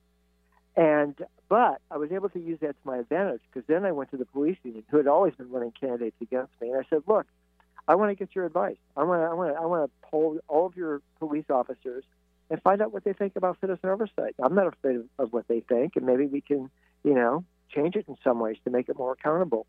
And 0.75 1.15
but 1.49 1.81
I 1.91 1.97
was 1.97 2.11
able 2.11 2.29
to 2.29 2.39
use 2.39 2.59
that 2.61 2.81
to 2.81 2.87
my 2.87 2.97
advantage 2.99 3.41
because 3.51 3.67
then 3.67 3.83
I 3.83 3.91
went 3.91 4.11
to 4.11 4.17
the 4.17 4.25
police 4.25 4.57
union, 4.63 4.83
who 4.89 4.97
had 4.97 5.07
always 5.07 5.33
been 5.35 5.49
running 5.51 5.71
candidates 5.71 6.15
against 6.21 6.53
me, 6.61 6.69
and 6.69 6.79
I 6.79 6.87
said, 6.89 7.03
"Look, 7.05 7.25
I 7.87 7.95
want 7.95 8.11
to 8.11 8.15
get 8.15 8.35
your 8.35 8.45
advice. 8.45 8.77
I 8.95 9.03
want 9.03 9.21
to, 9.21 9.25
I 9.25 9.33
want 9.33 9.53
to, 9.53 9.59
I 9.59 9.65
want 9.65 9.91
to 9.91 10.07
poll 10.09 10.39
all 10.47 10.67
of 10.67 10.77
your 10.77 11.01
police 11.17 11.49
officers 11.49 12.03
and 12.49 12.61
find 12.61 12.81
out 12.81 12.91
what 12.91 13.03
they 13.03 13.13
think 13.13 13.35
about 13.35 13.57
citizen 13.61 13.89
oversight. 13.89 14.35
I'm 14.41 14.55
not 14.55 14.67
afraid 14.67 15.01
of, 15.17 15.31
what 15.31 15.47
they 15.47 15.59
think, 15.61 15.95
and 15.95 16.05
maybe 16.05 16.25
we 16.25 16.41
can, 16.41 16.69
you 17.03 17.13
know, 17.13 17.43
change 17.73 17.95
it 17.95 18.05
in 18.07 18.17
some 18.23 18.39
ways 18.39 18.57
to 18.63 18.71
make 18.71 18.89
it 18.89 18.97
more 18.97 19.13
accountable. 19.13 19.67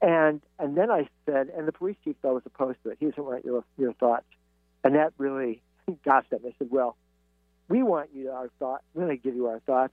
And 0.00 0.42
and 0.58 0.76
then 0.76 0.90
I 0.90 1.08
said, 1.26 1.48
and 1.56 1.66
the 1.66 1.72
police 1.72 1.96
chief 2.04 2.16
though 2.22 2.34
was 2.34 2.42
opposed 2.44 2.78
to 2.82 2.90
it. 2.90 2.98
He 3.00 3.06
doesn't 3.06 3.24
want 3.24 3.44
your 3.44 3.64
your 3.78 3.92
thoughts, 3.94 4.26
and 4.84 4.96
that 4.96 5.12
really 5.16 5.62
got 6.04 6.28
them. 6.30 6.40
I 6.44 6.52
said, 6.58 6.68
well, 6.70 6.96
we 7.68 7.82
want 7.82 8.10
you 8.12 8.30
our 8.30 8.50
thought. 8.58 8.82
We're 8.94 9.06
going 9.06 9.16
to 9.16 9.22
give 9.22 9.36
you 9.36 9.46
our 9.46 9.60
thoughts. 9.60 9.92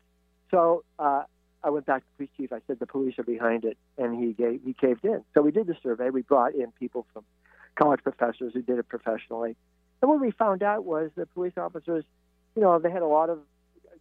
So 0.52 0.84
uh, 0.98 1.24
I 1.64 1.70
went 1.70 1.86
back 1.86 2.02
to 2.02 2.08
the 2.08 2.26
police 2.26 2.32
chief. 2.38 2.54
I 2.54 2.60
said 2.66 2.80
the 2.80 2.88
police 2.88 3.20
are 3.20 3.24
behind 3.24 3.66
it, 3.66 3.78
and 3.98 4.22
he 4.22 4.34
gave 4.34 4.62
he 4.66 4.74
caved 4.74 5.06
in. 5.06 5.24
So 5.36 5.42
we 5.42 5.52
did 5.52 5.68
the 5.68 5.76
survey. 5.84 6.10
We 6.10 6.24
brought 6.24 6.56
in 6.56 6.72
people 6.72 7.06
from 7.14 7.24
college 7.76 8.02
professors 8.04 8.54
who 8.54 8.64
did 8.64 8.80
it 8.80 8.90
professionally 8.90 9.56
and 10.02 10.10
what 10.10 10.20
we 10.20 10.32
found 10.32 10.64
out 10.64 10.86
was 10.86 11.12
the 11.16 11.26
police 11.26 11.54
officers, 11.58 12.06
you 12.56 12.62
know, 12.62 12.80
they 12.80 12.92
had 12.92 13.02
a 13.02 13.08
lot 13.08 13.30
of 13.30 13.40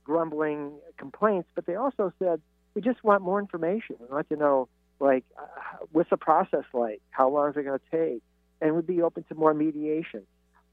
grumbling 0.04 0.72
complaints, 0.96 1.48
but 1.54 1.66
they 1.66 1.74
also 1.74 2.12
said, 2.18 2.40
we 2.74 2.82
just 2.82 3.02
want 3.02 3.22
more 3.22 3.38
information. 3.38 3.96
We 4.00 4.06
want 4.06 4.28
to 4.28 4.36
know, 4.36 4.68
like, 5.00 5.24
uh, 5.38 5.84
what's 5.92 6.10
the 6.10 6.16
process 6.16 6.64
like? 6.72 7.02
How 7.10 7.28
long 7.28 7.50
is 7.50 7.56
it 7.56 7.64
going 7.64 7.78
to 7.78 7.90
take? 7.90 8.22
And 8.60 8.74
we'd 8.74 8.86
be 8.86 9.02
open 9.02 9.24
to 9.24 9.34
more 9.34 9.54
mediation. 9.54 10.24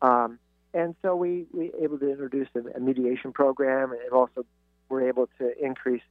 Um, 0.02 0.40
and 0.74 0.96
so 1.02 1.16
we 1.16 1.46
we 1.54 1.72
able 1.82 1.98
to 2.00 2.10
introduce 2.10 2.50
a, 2.56 2.78
a 2.78 2.80
mediation 2.80 3.32
program, 3.32 3.92
and 3.92 4.12
also 4.12 4.46
we're 4.90 5.08
able 5.08 5.30
to 5.40 5.54
increase 5.64 6.02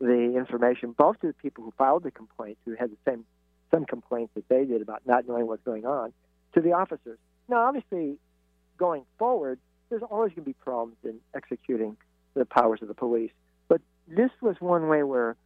the 0.00 0.34
information 0.36 0.92
both 0.92 1.20
to 1.20 1.28
the 1.28 1.32
people 1.34 1.64
who 1.64 1.72
filed 1.78 2.02
the 2.02 2.10
complaint, 2.10 2.58
who 2.64 2.74
had 2.74 2.90
the 2.90 2.96
same 3.06 3.24
some 3.70 3.84
complaints 3.84 4.32
that 4.34 4.48
they 4.48 4.64
did 4.64 4.82
about 4.82 5.02
not 5.06 5.28
knowing 5.28 5.46
what's 5.46 5.62
going 5.62 5.86
on, 5.86 6.12
to 6.54 6.60
the 6.60 6.72
officers. 6.72 7.18
Now, 7.48 7.66
obviously, 7.66 8.18
going 8.78 9.04
forward, 9.18 9.58
there's 9.90 10.02
always 10.02 10.30
going 10.30 10.44
to 10.44 10.50
be 10.50 10.54
problems 10.54 10.96
in 11.04 11.18
executing 11.34 11.96
the 12.34 12.44
powers 12.44 12.80
of 12.82 12.88
the 12.88 12.94
police. 12.94 13.30
But 13.68 13.80
this 14.06 14.30
was 14.40 14.56
one 14.60 14.88
way 14.88 15.02
where 15.02 15.36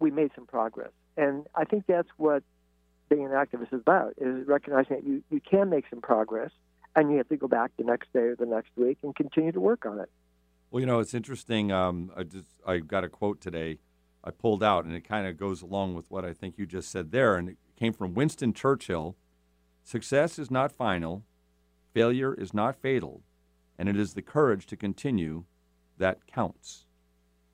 we 0.00 0.10
made 0.10 0.30
some 0.34 0.46
progress. 0.46 0.90
And 1.16 1.46
I 1.54 1.64
think 1.64 1.84
that's 1.86 2.08
what 2.16 2.42
being 3.08 3.24
an 3.24 3.32
activist 3.32 3.72
is 3.72 3.80
about, 3.80 4.14
is 4.18 4.46
recognizing 4.46 4.96
that 4.96 5.04
you, 5.04 5.22
you 5.30 5.40
can 5.40 5.70
make 5.70 5.84
some 5.90 6.00
progress 6.00 6.50
and 6.94 7.10
you 7.10 7.18
have 7.18 7.28
to 7.28 7.36
go 7.36 7.48
back 7.48 7.72
the 7.76 7.84
next 7.84 8.12
day 8.12 8.20
or 8.20 8.36
the 8.36 8.46
next 8.46 8.70
week 8.76 8.98
and 9.02 9.14
continue 9.14 9.52
to 9.52 9.60
work 9.60 9.86
on 9.86 10.00
it. 10.00 10.10
Well, 10.70 10.80
you 10.80 10.86
know, 10.86 11.00
it's 11.00 11.14
interesting. 11.14 11.72
Um, 11.72 12.12
I 12.16 12.24
just 12.24 12.46
I 12.66 12.78
got 12.78 13.02
a 13.02 13.08
quote 13.08 13.40
today 13.40 13.78
I 14.22 14.30
pulled 14.30 14.62
out, 14.62 14.84
and 14.84 14.94
it 14.94 15.02
kind 15.02 15.26
of 15.26 15.38
goes 15.38 15.62
along 15.62 15.94
with 15.94 16.10
what 16.10 16.24
I 16.24 16.34
think 16.34 16.58
you 16.58 16.66
just 16.66 16.90
said 16.90 17.10
there. 17.10 17.36
And 17.36 17.48
it 17.48 17.56
came 17.78 17.92
from 17.92 18.14
Winston 18.14 18.52
Churchill 18.52 19.16
Success 19.88 20.38
is 20.38 20.50
not 20.50 20.70
final, 20.70 21.24
failure 21.92 22.34
is 22.34 22.52
not 22.54 22.76
fatal, 22.76 23.22
and 23.78 23.88
it 23.88 23.96
is 23.96 24.14
the 24.14 24.22
courage 24.22 24.66
to 24.66 24.76
continue 24.76 25.44
that 25.98 26.26
counts. 26.26 26.86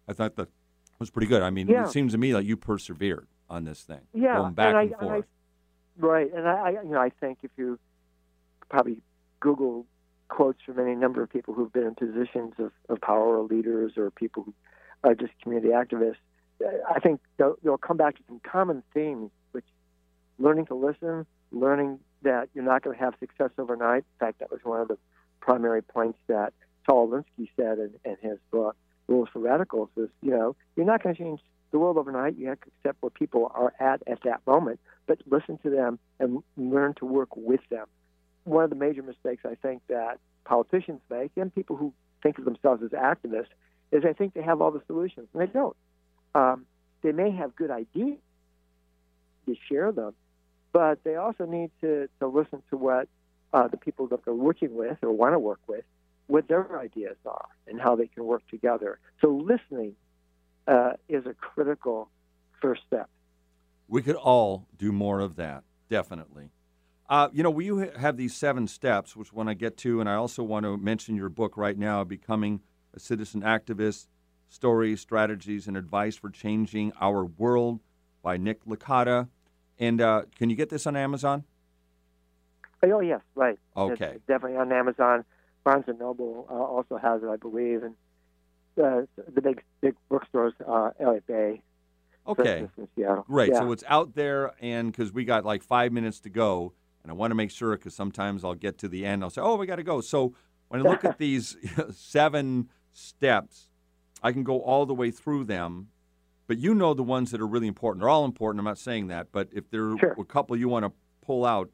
I 0.08 0.12
thought 0.12 0.36
that 0.36 0.48
was 0.98 1.10
pretty 1.10 1.26
good. 1.26 1.42
I 1.42 1.50
mean, 1.50 1.66
Yeah. 1.68 1.84
it 1.86 1.90
seems 1.90 2.12
to 2.12 2.18
me 2.18 2.34
like 2.34 2.44
you 2.46 2.56
persevered 2.56 3.26
on 3.48 3.64
this 3.64 3.82
thing, 3.82 4.00
Yeah, 4.12 4.36
going 4.38 4.54
back 4.54 4.74
and, 4.74 4.78
and, 4.78 4.94
I, 4.94 4.98
and 5.00 5.10
I- 5.10 5.14
forth. 5.16 5.26
right. 5.98 6.32
And 6.34 6.48
I, 6.48 6.70
you 6.70 6.90
know, 6.90 7.00
I 7.00 7.10
think 7.10 7.38
if 7.42 7.50
you 7.56 7.78
probably 8.68 9.00
Google 9.40 9.86
quotes 10.28 10.60
from 10.62 10.78
any 10.78 10.94
number 10.94 11.22
of 11.22 11.30
people 11.30 11.54
who've 11.54 11.72
been 11.72 11.84
in 11.86 11.94
positions 11.94 12.54
of, 12.58 12.72
of 12.88 13.00
power 13.00 13.38
or 13.38 13.42
leaders 13.44 13.92
or 13.96 14.10
people 14.10 14.42
who 14.44 14.54
are 15.04 15.14
just 15.14 15.32
community 15.42 15.68
activists, 15.72 16.16
I 16.90 16.98
think 17.00 17.20
they'll, 17.36 17.56
they'll 17.62 17.76
come 17.78 17.96
back 17.98 18.16
to 18.16 18.22
some 18.26 18.40
common 18.40 18.82
themes, 18.94 19.30
which 19.52 19.66
learning 20.38 20.66
to 20.66 20.74
listen, 20.74 21.26
learning 21.52 21.98
that 22.24 22.48
you're 22.54 22.64
not 22.64 22.82
going 22.82 22.96
to 22.96 23.02
have 23.02 23.14
success 23.20 23.50
overnight. 23.58 24.04
In 24.04 24.26
fact, 24.26 24.40
that 24.40 24.50
was 24.50 24.60
one 24.64 24.80
of 24.80 24.88
the 24.88 24.98
primary 25.40 25.82
points 25.82 26.18
that 26.26 26.52
Saul 26.86 27.08
Alinsky 27.08 27.48
said 27.56 27.78
in, 27.78 27.90
in 28.04 28.16
his 28.20 28.38
book, 28.50 28.76
Rules 29.06 29.28
for 29.32 29.38
Radicals, 29.38 29.88
is, 29.96 30.08
you 30.22 30.30
know, 30.30 30.56
you're 30.76 30.86
not 30.86 31.02
going 31.02 31.14
to 31.14 31.22
change 31.22 31.40
the 31.70 31.78
world 31.78 31.96
overnight. 31.96 32.36
You 32.36 32.48
have 32.48 32.60
to 32.60 32.66
accept 32.78 33.02
where 33.02 33.10
people 33.10 33.50
are 33.54 33.72
at 33.80 34.02
at 34.06 34.22
that 34.24 34.40
moment, 34.46 34.80
but 35.06 35.18
listen 35.26 35.58
to 35.58 35.70
them 35.70 35.98
and 36.20 36.42
learn 36.56 36.94
to 36.94 37.06
work 37.06 37.34
with 37.36 37.60
them. 37.70 37.86
One 38.44 38.64
of 38.64 38.70
the 38.70 38.76
major 38.76 39.02
mistakes 39.02 39.44
I 39.44 39.54
think 39.56 39.82
that 39.88 40.18
politicians 40.44 41.00
make 41.10 41.32
and 41.36 41.54
people 41.54 41.76
who 41.76 41.92
think 42.22 42.38
of 42.38 42.44
themselves 42.44 42.82
as 42.82 42.90
activists 42.90 43.48
is 43.92 44.02
they 44.02 44.12
think 44.12 44.34
they 44.34 44.42
have 44.42 44.60
all 44.60 44.70
the 44.70 44.82
solutions, 44.86 45.28
and 45.32 45.42
they 45.42 45.52
don't. 45.52 45.76
Um, 46.34 46.66
they 47.02 47.12
may 47.12 47.30
have 47.30 47.54
good 47.54 47.70
ideas 47.70 48.18
to 49.46 49.56
share 49.68 49.92
them, 49.92 50.14
but 50.74 51.04
they 51.04 51.14
also 51.14 51.46
need 51.46 51.70
to, 51.80 52.08
to 52.18 52.26
listen 52.26 52.60
to 52.68 52.76
what 52.76 53.08
uh, 53.52 53.68
the 53.68 53.76
people 53.76 54.08
that 54.08 54.24
they're 54.24 54.34
working 54.34 54.74
with 54.74 54.98
or 55.02 55.12
want 55.12 55.32
to 55.32 55.38
work 55.38 55.60
with, 55.68 55.84
what 56.26 56.48
their 56.48 56.80
ideas 56.80 57.16
are 57.24 57.46
and 57.68 57.80
how 57.80 57.94
they 57.94 58.08
can 58.08 58.24
work 58.24 58.42
together. 58.50 58.98
So 59.20 59.28
listening 59.28 59.94
uh, 60.66 60.94
is 61.08 61.26
a 61.26 61.34
critical 61.34 62.10
first 62.60 62.82
step. 62.88 63.08
We 63.86 64.02
could 64.02 64.16
all 64.16 64.66
do 64.76 64.90
more 64.90 65.20
of 65.20 65.36
that, 65.36 65.62
definitely. 65.88 66.50
Uh, 67.08 67.28
you 67.32 67.44
know, 67.44 67.50
we 67.50 67.68
have 67.96 68.16
these 68.16 68.34
seven 68.34 68.66
steps, 68.66 69.14
which 69.14 69.32
when 69.32 69.46
I 69.46 69.54
get 69.54 69.76
to, 69.78 70.00
and 70.00 70.08
I 70.08 70.14
also 70.14 70.42
want 70.42 70.64
to 70.64 70.76
mention 70.76 71.14
your 71.14 71.28
book 71.28 71.56
right 71.56 71.78
now, 71.78 72.02
Becoming 72.02 72.62
a 72.92 72.98
Citizen 72.98 73.42
Activist 73.42 74.08
Stories, 74.48 75.00
Strategies, 75.00 75.68
and 75.68 75.76
Advice 75.76 76.16
for 76.16 76.30
Changing 76.30 76.92
Our 77.00 77.24
World 77.24 77.78
by 78.22 78.38
Nick 78.38 78.64
Licata. 78.64 79.28
And 79.78 80.00
uh, 80.00 80.22
can 80.36 80.50
you 80.50 80.56
get 80.56 80.68
this 80.68 80.86
on 80.86 80.96
Amazon? 80.96 81.44
Oh 82.82 83.00
yes, 83.00 83.20
right. 83.34 83.58
Okay. 83.76 84.12
It's 84.16 84.26
definitely 84.26 84.58
on 84.58 84.70
Amazon. 84.72 85.24
Barnes 85.64 85.84
and 85.86 85.98
Noble 85.98 86.46
uh, 86.50 86.54
also 86.54 86.98
has 86.98 87.22
it, 87.22 87.28
I 87.28 87.36
believe, 87.36 87.82
and 87.82 87.94
uh, 88.82 89.06
the 89.34 89.40
big 89.40 89.62
big 89.80 89.94
bookstores, 90.10 90.52
uh, 90.68 90.90
Elliott 91.00 91.26
Bay, 91.26 91.62
Okay. 92.26 92.66
Seattle. 92.96 93.24
Great. 93.26 93.52
Yeah. 93.52 93.60
So 93.60 93.72
it's 93.72 93.84
out 93.88 94.14
there, 94.14 94.52
and 94.60 94.90
because 94.90 95.12
we 95.12 95.24
got 95.24 95.44
like 95.44 95.62
five 95.62 95.92
minutes 95.92 96.20
to 96.20 96.30
go, 96.30 96.72
and 97.02 97.10
I 97.10 97.14
want 97.14 97.30
to 97.30 97.34
make 97.34 97.50
sure 97.50 97.76
because 97.76 97.94
sometimes 97.94 98.44
I'll 98.44 98.54
get 98.54 98.78
to 98.78 98.88
the 98.88 99.04
end, 99.04 99.22
I'll 99.22 99.30
say, 99.30 99.42
"Oh, 99.42 99.56
we 99.56 99.66
got 99.66 99.76
to 99.76 99.82
go." 99.82 100.00
So 100.00 100.34
when 100.68 100.80
I 100.80 100.88
look 100.88 101.04
at 101.04 101.18
these 101.18 101.56
seven 101.94 102.68
steps, 102.92 103.68
I 104.22 104.32
can 104.32 104.42
go 104.44 104.60
all 104.60 104.86
the 104.86 104.94
way 104.94 105.10
through 105.10 105.44
them. 105.44 105.88
But 106.46 106.58
you 106.58 106.74
know 106.74 106.92
the 106.94 107.02
ones 107.02 107.30
that 107.30 107.40
are 107.40 107.46
really 107.46 107.66
important. 107.68 108.00
They're 108.00 108.08
all 108.10 108.24
important. 108.24 108.60
I'm 108.60 108.64
not 108.66 108.78
saying 108.78 109.06
that, 109.08 109.28
but 109.32 109.48
if 109.52 109.70
there 109.70 109.90
are 109.92 109.98
Sure. 109.98 110.14
a 110.18 110.24
couple 110.24 110.56
you 110.56 110.68
want 110.68 110.84
to 110.84 110.92
pull 111.22 111.46
out, 111.46 111.70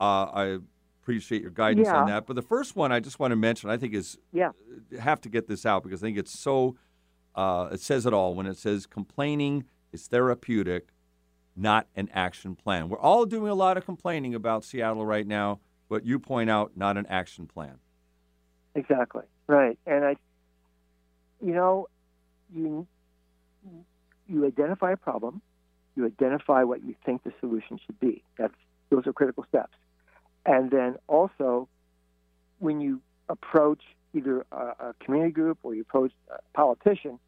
uh, 0.00 0.24
I 0.24 0.58
appreciate 1.00 1.40
your 1.42 1.52
guidance 1.52 1.88
on 1.88 2.06
that. 2.08 2.26
But 2.26 2.34
the 2.34 2.42
first 2.42 2.74
one 2.74 2.90
I 2.90 2.98
just 3.00 3.20
want 3.20 3.30
to 3.32 3.36
mention, 3.36 3.70
I 3.70 3.76
think 3.76 3.94
is 3.94 4.18
yeah, 4.32 4.50
have 5.00 5.20
to 5.22 5.28
get 5.28 5.46
this 5.46 5.64
out 5.64 5.82
because 5.84 6.02
I 6.02 6.06
think 6.06 6.18
it's 6.18 6.36
so. 6.38 6.76
Uh, 7.34 7.68
it 7.72 7.80
says 7.80 8.04
it 8.04 8.12
all 8.12 8.34
when 8.34 8.46
it 8.46 8.58
says 8.58 8.84
complaining 8.86 9.64
is 9.92 10.06
therapeutic, 10.06 10.88
not 11.56 11.86
an 11.94 12.08
action 12.12 12.54
plan. 12.54 12.88
We're 12.88 12.98
all 13.00 13.24
doing 13.24 13.50
a 13.50 13.54
lot 13.54 13.76
of 13.78 13.84
complaining 13.86 14.34
about 14.34 14.64
Seattle 14.64 15.06
right 15.06 15.26
now, 15.26 15.60
but 15.88 16.04
you 16.04 16.18
point 16.18 16.50
out 16.50 16.72
not 16.76 16.96
an 16.98 17.06
action 17.06 17.46
plan. 17.46 17.78
exactly. 18.74 19.22
Right, 19.48 19.78
and 19.86 20.04
I, 20.04 20.16
you 21.40 21.52
know, 21.54 21.88
you 22.54 22.86
you 24.28 24.46
identify 24.46 24.92
a 24.92 24.96
problem, 24.96 25.42
you 25.96 26.06
identify 26.06 26.62
what 26.62 26.84
you 26.84 26.94
think 27.04 27.22
the 27.24 27.32
solution 27.40 27.78
should 27.84 27.98
be. 28.00 28.22
That's 28.38 28.54
those 28.90 29.06
are 29.06 29.12
critical 29.12 29.44
steps, 29.48 29.76
and 30.44 30.70
then 30.70 30.96
also 31.06 31.68
when 32.58 32.80
you 32.80 33.00
approach 33.28 33.82
either 34.14 34.44
a, 34.52 34.56
a 34.56 34.94
community 35.00 35.32
group 35.32 35.58
or 35.62 35.74
you 35.74 35.82
approach 35.82 36.12
a 36.30 36.38
politician, 36.54 37.18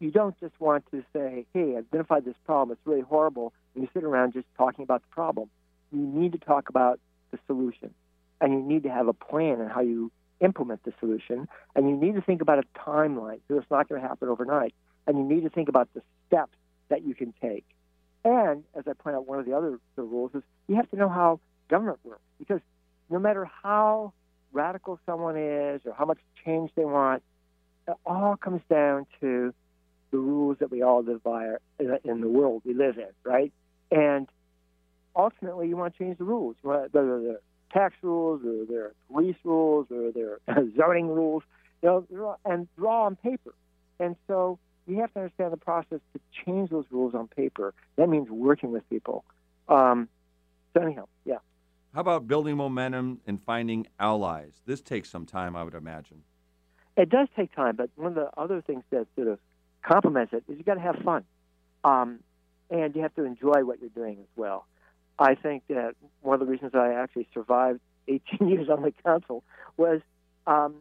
you 0.00 0.10
don't 0.10 0.38
just 0.40 0.58
want 0.60 0.84
to 0.90 1.04
say, 1.12 1.46
"Hey, 1.52 1.74
I 1.74 1.78
identified 1.78 2.24
this 2.24 2.36
problem. 2.44 2.76
It's 2.76 2.86
really 2.86 3.02
horrible," 3.02 3.52
and 3.74 3.84
you 3.84 3.88
sit 3.92 4.04
around 4.04 4.32
just 4.32 4.46
talking 4.56 4.82
about 4.82 5.02
the 5.02 5.08
problem. 5.08 5.50
You 5.92 6.00
need 6.00 6.32
to 6.32 6.38
talk 6.38 6.68
about 6.68 7.00
the 7.30 7.38
solution, 7.46 7.92
and 8.40 8.52
you 8.52 8.60
need 8.60 8.82
to 8.84 8.90
have 8.90 9.08
a 9.08 9.12
plan 9.12 9.60
on 9.60 9.68
how 9.68 9.80
you 9.80 10.10
implement 10.40 10.82
the 10.84 10.92
solution, 11.00 11.48
and 11.74 11.88
you 11.88 11.96
need 11.96 12.14
to 12.14 12.20
think 12.20 12.40
about 12.40 12.58
a 12.58 12.78
timeline. 12.78 13.40
So 13.48 13.58
it's 13.58 13.70
not 13.70 13.88
going 13.88 14.00
to 14.00 14.06
happen 14.06 14.28
overnight, 14.28 14.74
and 15.08 15.18
you 15.18 15.24
need 15.24 15.42
to 15.42 15.50
think 15.50 15.68
about 15.68 15.88
the 15.94 16.02
steps 16.28 16.56
that 16.90 17.04
you 17.04 17.14
can 17.14 17.34
take. 17.40 17.64
And 18.24 18.62
as 18.76 18.84
I 18.86 18.92
point 18.92 19.16
out, 19.16 19.26
one 19.26 19.38
of 19.38 19.46
the 19.46 19.54
other 19.54 19.80
the 19.96 20.02
rules 20.02 20.32
is 20.34 20.42
you 20.68 20.76
have 20.76 20.88
to 20.90 20.96
know 20.96 21.08
how 21.08 21.40
government 21.68 21.98
works 22.04 22.22
because 22.38 22.60
no 23.10 23.18
matter 23.18 23.48
how 23.62 24.12
radical 24.52 25.00
someone 25.06 25.36
is 25.36 25.80
or 25.84 25.94
how 25.94 26.04
much 26.04 26.18
change 26.44 26.70
they 26.76 26.84
want, 26.84 27.22
it 27.88 27.94
all 28.04 28.36
comes 28.36 28.60
down 28.68 29.06
to 29.20 29.54
the 30.10 30.18
rules 30.18 30.58
that 30.60 30.70
we 30.70 30.82
all 30.82 31.02
live 31.02 31.22
by 31.22 31.54
in- 31.78 32.20
the 32.20 32.28
world 32.28 32.62
we 32.64 32.74
live 32.74 32.98
in, 32.98 33.08
right? 33.24 33.52
And 33.90 34.28
ultimately, 35.16 35.68
you 35.68 35.76
want 35.76 35.94
to 35.94 35.98
change 35.98 36.18
the 36.18 36.24
rules, 36.24 36.56
whether 36.62 36.88
they're 36.92 37.40
tax 37.72 37.94
rules 38.02 38.42
or 38.44 38.64
they're 38.66 38.92
police 39.10 39.36
rules 39.44 39.86
or 39.90 40.10
they're 40.12 40.38
zoning 40.76 41.08
rules, 41.08 41.42
you 41.82 42.04
know, 42.10 42.36
and 42.44 42.68
all 42.82 43.06
on 43.06 43.16
paper. 43.16 43.54
And 44.00 44.16
so 44.26 44.58
you 44.88 45.00
have 45.00 45.12
to 45.14 45.20
understand 45.20 45.52
the 45.52 45.58
process 45.58 46.00
to 46.12 46.20
change 46.44 46.70
those 46.70 46.86
rules 46.90 47.14
on 47.14 47.28
paper. 47.28 47.74
That 47.96 48.08
means 48.08 48.28
working 48.30 48.72
with 48.72 48.88
people. 48.88 49.24
Um, 49.68 50.08
so 50.74 50.82
anyhow, 50.82 51.06
yeah. 51.24 51.38
How 51.94 52.00
about 52.00 52.26
building 52.26 52.56
momentum 52.56 53.20
and 53.26 53.42
finding 53.42 53.86
allies? 53.98 54.52
This 54.66 54.80
takes 54.80 55.10
some 55.10 55.26
time, 55.26 55.56
I 55.56 55.64
would 55.64 55.74
imagine. 55.74 56.22
It 56.96 57.08
does 57.08 57.28
take 57.36 57.54
time, 57.54 57.76
but 57.76 57.90
one 57.96 58.08
of 58.08 58.14
the 58.14 58.30
other 58.36 58.60
things 58.60 58.82
that 58.90 59.06
sort 59.14 59.28
of 59.28 59.38
complements 59.82 60.32
it 60.32 60.44
is 60.48 60.58
you 60.58 60.64
got 60.64 60.74
to 60.74 60.80
have 60.80 60.96
fun, 61.04 61.24
um, 61.84 62.20
and 62.70 62.94
you 62.94 63.02
have 63.02 63.14
to 63.14 63.24
enjoy 63.24 63.64
what 63.64 63.80
you're 63.80 63.90
doing 63.90 64.18
as 64.20 64.26
well. 64.36 64.66
I 65.18 65.34
think 65.34 65.64
that 65.68 65.94
one 66.20 66.34
of 66.34 66.40
the 66.40 66.46
reasons 66.46 66.72
I 66.74 66.92
actually 66.94 67.28
survived 67.32 67.80
18 68.08 68.48
years 68.48 68.68
on 68.68 68.82
the 68.82 68.92
council 69.04 69.44
was 69.76 70.00
um, 70.46 70.76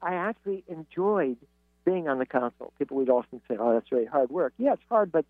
I 0.00 0.14
actually 0.14 0.64
enjoyed 0.68 1.38
being 1.86 2.08
on 2.08 2.18
the 2.18 2.26
council. 2.26 2.74
People 2.78 2.98
would 2.98 3.08
often 3.08 3.40
say, 3.48 3.56
"Oh, 3.58 3.72
that's 3.72 3.90
really 3.90 4.04
hard 4.04 4.28
work." 4.28 4.52
Yeah, 4.58 4.74
it's 4.74 4.82
hard, 4.90 5.10
but 5.10 5.24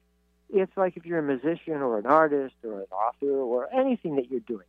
it's 0.52 0.76
like 0.76 0.96
if 0.96 1.06
you're 1.06 1.20
a 1.20 1.22
musician 1.22 1.74
or 1.74 1.98
an 1.98 2.06
artist 2.06 2.56
or 2.64 2.80
an 2.80 2.86
author 2.90 3.30
or 3.30 3.72
anything 3.72 4.16
that 4.16 4.30
you're 4.30 4.40
doing. 4.40 4.66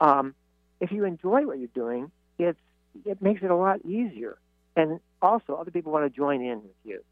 Um, 0.00 0.34
if 0.80 0.92
you 0.92 1.04
enjoy 1.04 1.46
what 1.46 1.58
you're 1.58 1.68
doing, 1.74 2.12
it's 2.38 2.60
it 3.04 3.20
makes 3.20 3.42
it 3.42 3.50
a 3.50 3.56
lot 3.56 3.84
easier 3.84 4.38
and 4.76 5.00
also 5.20 5.54
other 5.54 5.70
people 5.70 5.92
want 5.92 6.04
to 6.04 6.16
join 6.16 6.42
in 6.42 6.62
with 6.62 6.76
you. 6.84 7.02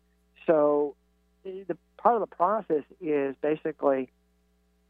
So 0.46 0.94
eh, 1.44 1.64
the 1.66 1.76
part 1.98 2.14
of 2.16 2.20
the 2.20 2.34
process 2.34 2.84
is 3.00 3.34
basically 3.40 4.10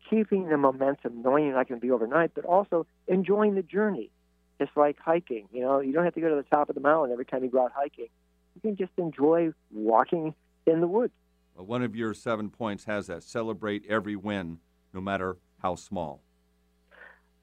keeping 0.08 0.48
the 0.48 0.56
momentum, 0.56 1.22
knowing 1.22 1.46
you're 1.46 1.54
not 1.54 1.68
going 1.68 1.80
to 1.80 1.86
be 1.86 1.92
overnight, 1.92 2.32
but 2.34 2.44
also 2.44 2.86
enjoying 3.06 3.54
the 3.54 3.62
journey. 3.62 4.10
It's 4.58 4.70
like 4.76 4.98
hiking, 4.98 5.48
you 5.52 5.62
know, 5.62 5.80
you 5.80 5.92
don't 5.92 6.04
have 6.04 6.14
to 6.14 6.20
go 6.20 6.28
to 6.28 6.36
the 6.36 6.42
top 6.42 6.68
of 6.68 6.74
the 6.74 6.80
mountain 6.80 7.12
every 7.12 7.24
time 7.24 7.42
you 7.42 7.50
go 7.50 7.64
out 7.64 7.72
hiking. 7.74 8.08
You 8.54 8.60
can 8.62 8.76
just 8.76 8.92
enjoy 8.96 9.52
walking 9.72 10.34
in 10.66 10.80
the 10.80 10.86
woods. 10.86 11.12
Well, 11.54 11.66
one 11.66 11.82
of 11.82 11.96
your 11.96 12.14
seven 12.14 12.50
points 12.50 12.84
has 12.84 13.06
that 13.06 13.22
celebrate 13.22 13.84
every 13.88 14.16
win, 14.16 14.58
no 14.92 15.00
matter 15.00 15.36
how 15.62 15.74
small. 15.74 16.22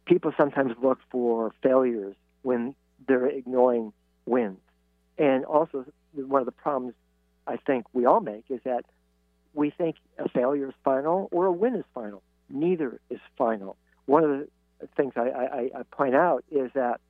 People 0.05 0.31
sometimes 0.37 0.73
look 0.81 0.99
for 1.11 1.51
failures 1.61 2.15
when 2.41 2.75
they're 3.07 3.27
ignoring 3.27 3.93
wins. 4.25 4.59
And 5.17 5.45
also, 5.45 5.85
one 6.13 6.41
of 6.41 6.45
the 6.45 6.51
problems 6.51 6.93
I 7.45 7.57
think 7.57 7.85
we 7.93 8.05
all 8.05 8.21
make 8.21 8.45
is 8.49 8.59
that 8.63 8.85
we 9.53 9.71
think 9.71 9.95
a 10.17 10.29
failure 10.29 10.69
is 10.69 10.75
final 10.83 11.27
or 11.31 11.47
a 11.47 11.51
win 11.51 11.75
is 11.75 11.85
final. 11.93 12.21
Neither 12.49 12.99
is 13.09 13.19
final. 13.37 13.75
One 14.05 14.23
of 14.23 14.29
the 14.29 14.47
things 14.95 15.13
I, 15.15 15.29
I, 15.29 15.69
I 15.79 15.83
point 15.91 16.15
out 16.15 16.43
is 16.51 16.71
that, 16.75 17.01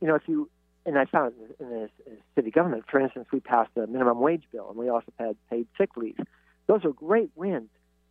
you 0.00 0.08
know, 0.08 0.16
if 0.16 0.22
you, 0.26 0.50
and 0.88 0.98
I 0.98 1.04
found 1.04 1.34
in 1.60 1.68
the 1.68 1.90
city 2.34 2.50
government, 2.50 2.84
for 2.90 2.98
instance, 2.98 3.28
we 3.30 3.40
passed 3.40 3.70
a 3.76 3.86
minimum 3.86 4.20
wage 4.20 4.44
bill 4.50 4.70
and 4.70 4.78
we 4.78 4.88
also 4.88 5.12
had 5.18 5.36
paid 5.50 5.66
sick 5.76 5.90
leave. 5.96 6.18
Those 6.66 6.84
are 6.84 6.92
great 6.92 7.30
wins. 7.34 7.68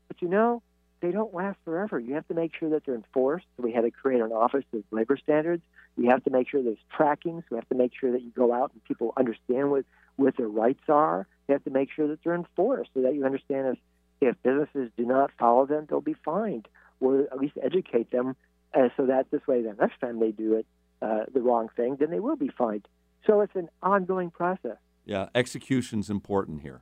But 0.07 0.21
you 0.21 0.27
know, 0.27 0.61
they 1.01 1.11
don't 1.11 1.33
last 1.33 1.57
forever. 1.65 1.99
You 1.99 2.13
have 2.13 2.27
to 2.27 2.35
make 2.35 2.53
sure 2.55 2.69
that 2.69 2.85
they're 2.85 2.95
enforced. 2.95 3.47
We 3.57 3.71
had 3.71 3.81
to 3.81 3.91
create 3.91 4.21
an 4.21 4.31
office 4.31 4.63
of 4.73 4.83
labor 4.91 5.17
standards. 5.17 5.63
You 5.97 6.11
have 6.11 6.23
to 6.25 6.29
make 6.29 6.49
sure 6.49 6.61
there's 6.61 6.77
tracking. 6.95 7.41
So 7.41 7.55
we 7.55 7.57
have 7.57 7.69
to 7.69 7.75
make 7.75 7.93
sure 7.99 8.11
that 8.11 8.21
you 8.21 8.29
go 8.29 8.53
out 8.53 8.71
and 8.73 8.83
people 8.83 9.11
understand 9.17 9.71
what, 9.71 9.85
what 10.15 10.37
their 10.37 10.47
rights 10.47 10.83
are. 10.87 11.27
You 11.47 11.53
have 11.53 11.63
to 11.63 11.71
make 11.71 11.89
sure 11.91 12.07
that 12.07 12.19
they're 12.23 12.35
enforced 12.35 12.91
so 12.93 13.01
that 13.01 13.15
you 13.15 13.25
understand 13.25 13.77
if, 14.21 14.29
if 14.29 14.43
businesses 14.43 14.91
do 14.95 15.05
not 15.05 15.31
follow 15.39 15.65
them, 15.65 15.87
they'll 15.89 16.01
be 16.01 16.15
fined 16.23 16.67
or 16.99 17.21
at 17.21 17.39
least 17.39 17.57
educate 17.61 18.11
them 18.11 18.35
uh, 18.75 18.89
so 18.95 19.07
that 19.07 19.31
this 19.31 19.45
way 19.47 19.61
the 19.63 19.73
next 19.79 19.99
time 19.99 20.19
they 20.19 20.31
do 20.31 20.53
it, 20.53 20.67
uh, 21.01 21.25
the 21.33 21.41
wrong 21.41 21.69
thing, 21.75 21.97
then 21.99 22.09
they 22.09 22.19
will 22.19 22.35
be 22.35 22.49
fined. 22.49 22.87
So 23.25 23.41
it's 23.41 23.55
an 23.55 23.69
ongoing 23.81 24.31
process. 24.31 24.77
Yeah, 25.05 25.29
execution's 25.35 26.09
important 26.09 26.61
here. 26.61 26.81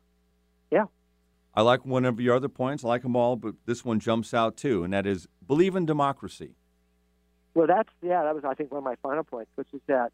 Yeah. 0.72 0.86
I 1.54 1.62
like 1.62 1.86
one 1.86 2.06
of 2.06 2.20
your 2.20 2.36
other 2.36 2.50
points. 2.50 2.84
I 2.84 2.88
like 2.90 3.04
them 3.04 3.16
all, 3.16 3.36
but 3.36 3.56
this 3.66 3.86
one 3.86 4.00
jumps 4.00 4.34
out 4.34 4.58
too, 4.58 4.84
and 4.84 4.94
that 4.94 5.06
is 5.06 5.28
believe 5.46 5.76
in 5.76 5.86
democracy. 5.86 6.56
Well, 7.54 7.68
that's 7.68 7.90
yeah. 8.02 8.24
That 8.24 8.36
was 8.36 8.44
I 8.44 8.54
think 8.54 8.72
one 8.72 8.80
of 8.80 8.84
my 8.84 8.96
final 9.02 9.24
points, 9.24 9.52
which 9.56 9.70
is 9.74 9.82
that 9.88 10.12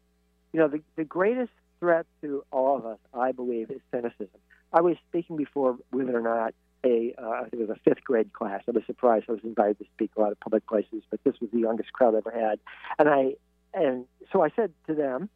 you 0.52 0.60
know 0.60 0.68
the 0.68 0.80
the 0.96 1.04
greatest 1.04 1.52
threat 1.80 2.06
to 2.22 2.44
all 2.52 2.76
of 2.76 2.86
us, 2.86 2.98
I 3.12 3.32
believe, 3.32 3.70
is 3.70 3.80
cynicism. 3.90 4.28
I 4.72 4.80
was 4.80 4.96
speaking 5.08 5.36
before, 5.36 5.76
believe 5.90 6.08
it 6.08 6.14
or 6.14 6.22
not, 6.22 6.54
a 6.84 7.14
uh, 7.20 7.28
I 7.28 7.40
think 7.48 7.54
it 7.54 7.68
was 7.68 7.76
a 7.76 7.80
fifth 7.88 8.04
grade 8.04 8.32
class. 8.32 8.62
I 8.68 8.70
was 8.70 8.84
surprised. 8.86 9.26
I 9.28 9.32
was 9.32 9.40
invited 9.42 9.78
to 9.78 9.84
speak 9.94 10.12
a 10.16 10.20
lot 10.20 10.30
of 10.30 10.38
public 10.38 10.66
places, 10.66 11.02
but 11.10 11.18
this 11.24 11.34
was 11.40 11.50
the 11.52 11.58
youngest 11.58 11.92
crowd 11.92 12.14
I 12.14 12.18
ever 12.18 12.30
had, 12.30 12.60
and 12.98 13.08
I 13.08 13.34
and 13.74 14.06
so 14.32 14.42
I 14.42 14.50
said 14.54 14.72
to 14.86 14.94
them, 14.94 15.28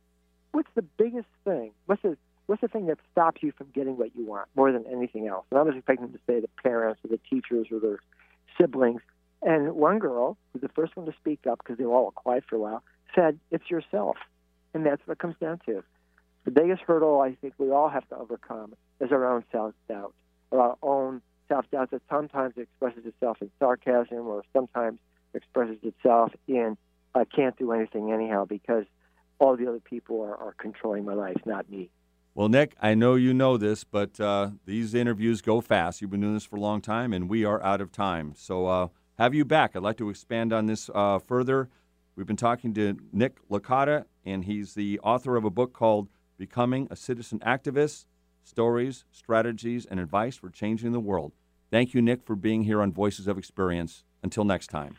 "What's 0.53 0.71
the 0.75 0.83
biggest 0.83 1.29
thing? 1.45 1.73
What's 1.87 2.03
the 2.03 2.17
what's 2.47 2.61
the 2.61 2.69
thing 2.69 2.87
that 2.87 2.99
stops 3.13 3.43
you 3.43 3.53
from 3.53 3.69
getting 3.75 3.97
what 3.97 4.15
you 4.17 4.25
want 4.25 4.49
more 4.55 4.73
than 4.73 4.85
anything 4.87 5.27
else? 5.27 5.45
And 5.51 5.59
I 5.59 5.63
was 5.63 5.75
expecting 5.75 6.07
them 6.07 6.15
to 6.15 6.21
say 6.27 6.41
the 6.41 6.49
parents 6.63 7.01
or 7.05 7.09
the 7.09 7.21
teachers 7.29 7.69
or 7.71 7.81
their 7.81 7.99
siblings. 8.59 9.03
And 9.43 9.75
one 9.75 9.99
girl, 9.99 10.37
who's 10.53 10.63
the 10.63 10.69
first 10.69 10.97
one 10.97 11.07
to 11.07 11.13
speak 11.21 11.47
up 11.47 11.59
because 11.59 11.79
they 11.79 11.85
were 11.85 11.95
all 11.95 12.11
quiet 12.13 12.45
for 12.49 12.57
a 12.57 12.59
while, 12.59 12.83
said, 13.15 13.39
It's 13.51 13.71
yourself. 13.71 14.17
And 14.75 14.85
that's 14.85 15.01
what 15.07 15.15
it 15.15 15.19
comes 15.19 15.37
down 15.41 15.61
to. 15.67 15.83
The 16.45 16.51
biggest 16.51 16.83
hurdle 16.83 17.21
I 17.21 17.35
think 17.35 17.55
we 17.59 17.71
all 17.71 17.89
have 17.89 18.09
to 18.09 18.17
overcome 18.17 18.75
is 19.01 19.11
our 19.11 19.27
own 19.27 19.45
self 19.51 19.75
doubt, 19.89 20.15
or 20.51 20.61
our 20.61 20.77
own 20.83 21.21
self 21.49 21.69
doubt 21.71 21.91
that 21.91 22.03
sometimes 22.09 22.55
expresses 22.57 23.05
itself 23.05 23.39
in 23.41 23.51
sarcasm 23.59 24.27
or 24.27 24.45
sometimes 24.53 24.99
expresses 25.35 25.77
itself 25.83 26.33
in 26.47 26.77
I 27.17 27.25
can't 27.25 27.57
do 27.57 27.73
anything 27.73 28.13
anyhow 28.13 28.45
because 28.45 28.85
all 29.39 29.57
the 29.57 29.67
other 29.67 29.81
people 29.81 30.21
are, 30.21 30.37
are 30.37 30.55
controlling 30.59 31.05
my 31.05 31.15
life, 31.15 31.37
not 31.45 31.69
me. 31.71 31.91
Well, 32.35 32.49
Nick, 32.51 32.75
I 32.81 32.95
know 32.95 33.15
you 33.15 33.33
know 33.33 33.57
this, 33.57 33.83
but 33.85 34.21
uh, 34.21 34.51
these 34.67 34.95
interviews 34.95 35.41
go 35.41 35.63
fast. 35.63 36.01
You've 36.03 36.11
been 36.11 36.21
doing 36.21 36.35
this 36.35 36.45
for 36.45 36.57
a 36.57 36.61
long 36.61 36.83
time, 36.83 37.15
and 37.15 37.31
we 37.31 37.45
are 37.47 37.63
out 37.63 37.81
of 37.81 37.91
time. 37.91 38.35
So, 38.37 38.67
uh, 38.67 38.89
have 39.19 39.35
you 39.35 39.47
back. 39.47 39.75
I'd 39.75 39.83
like 39.83 39.97
to 39.97 40.11
expand 40.11 40.53
on 40.53 40.67
this 40.67 40.91
uh, 40.95 41.19
further. 41.19 41.71
We've 42.15 42.27
been 42.27 42.37
talking 42.37 42.75
to 42.75 42.99
Nick 43.13 43.37
Licata, 43.49 44.05
and 44.27 44.45
he's 44.45 44.75
the 44.75 45.01
author 45.01 45.37
of 45.37 45.45
a 45.45 45.51
book 45.51 45.73
called 45.73 46.09
Becoming 46.37 46.89
a 46.91 46.97
Citizen 46.97 47.39
Activist 47.39 48.05
Stories, 48.45 49.07
Strategies, 49.11 49.87
and 49.87 49.99
Advice 49.99 50.37
for 50.37 50.51
Changing 50.51 50.93
the 50.93 51.01
World. 51.01 51.33
Thank 51.71 51.95
you, 51.95 52.03
Nick, 52.03 52.23
for 52.23 52.37
being 52.37 52.65
here 52.65 52.83
on 52.83 52.93
Voices 52.93 53.27
of 53.27 53.39
Experience. 53.39 54.05
Until 54.23 54.45
next 54.45 54.67
time. 54.69 54.97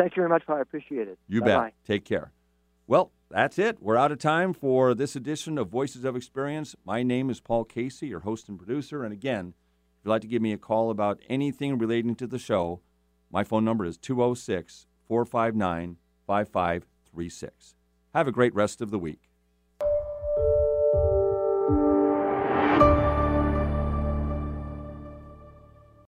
Thank 0.00 0.16
you 0.16 0.22
very 0.22 0.30
much, 0.30 0.44
I 0.48 0.60
appreciate 0.60 1.08
it. 1.08 1.18
You 1.28 1.42
Bye-bye. 1.42 1.64
bet. 1.64 1.74
Take 1.86 2.06
care. 2.06 2.32
Well, 2.86 3.12
that's 3.30 3.58
it. 3.58 3.82
We're 3.82 3.98
out 3.98 4.10
of 4.10 4.18
time 4.18 4.54
for 4.54 4.94
this 4.94 5.14
edition 5.14 5.58
of 5.58 5.68
Voices 5.68 6.04
of 6.06 6.16
Experience. 6.16 6.74
My 6.86 7.02
name 7.02 7.28
is 7.28 7.38
Paul 7.38 7.64
Casey, 7.64 8.06
your 8.06 8.20
host 8.20 8.48
and 8.48 8.56
producer. 8.56 9.04
And 9.04 9.12
again, 9.12 9.52
if 9.98 10.06
you'd 10.06 10.10
like 10.10 10.22
to 10.22 10.26
give 10.26 10.40
me 10.40 10.54
a 10.54 10.58
call 10.58 10.90
about 10.90 11.20
anything 11.28 11.76
relating 11.76 12.14
to 12.14 12.26
the 12.26 12.38
show, 12.38 12.80
my 13.30 13.44
phone 13.44 13.62
number 13.62 13.84
is 13.84 13.98
206 13.98 14.86
459 15.06 15.98
5536. 16.26 17.74
Have 18.14 18.26
a 18.26 18.32
great 18.32 18.54
rest 18.54 18.80
of 18.80 18.90
the 18.90 18.98
week. 18.98 19.29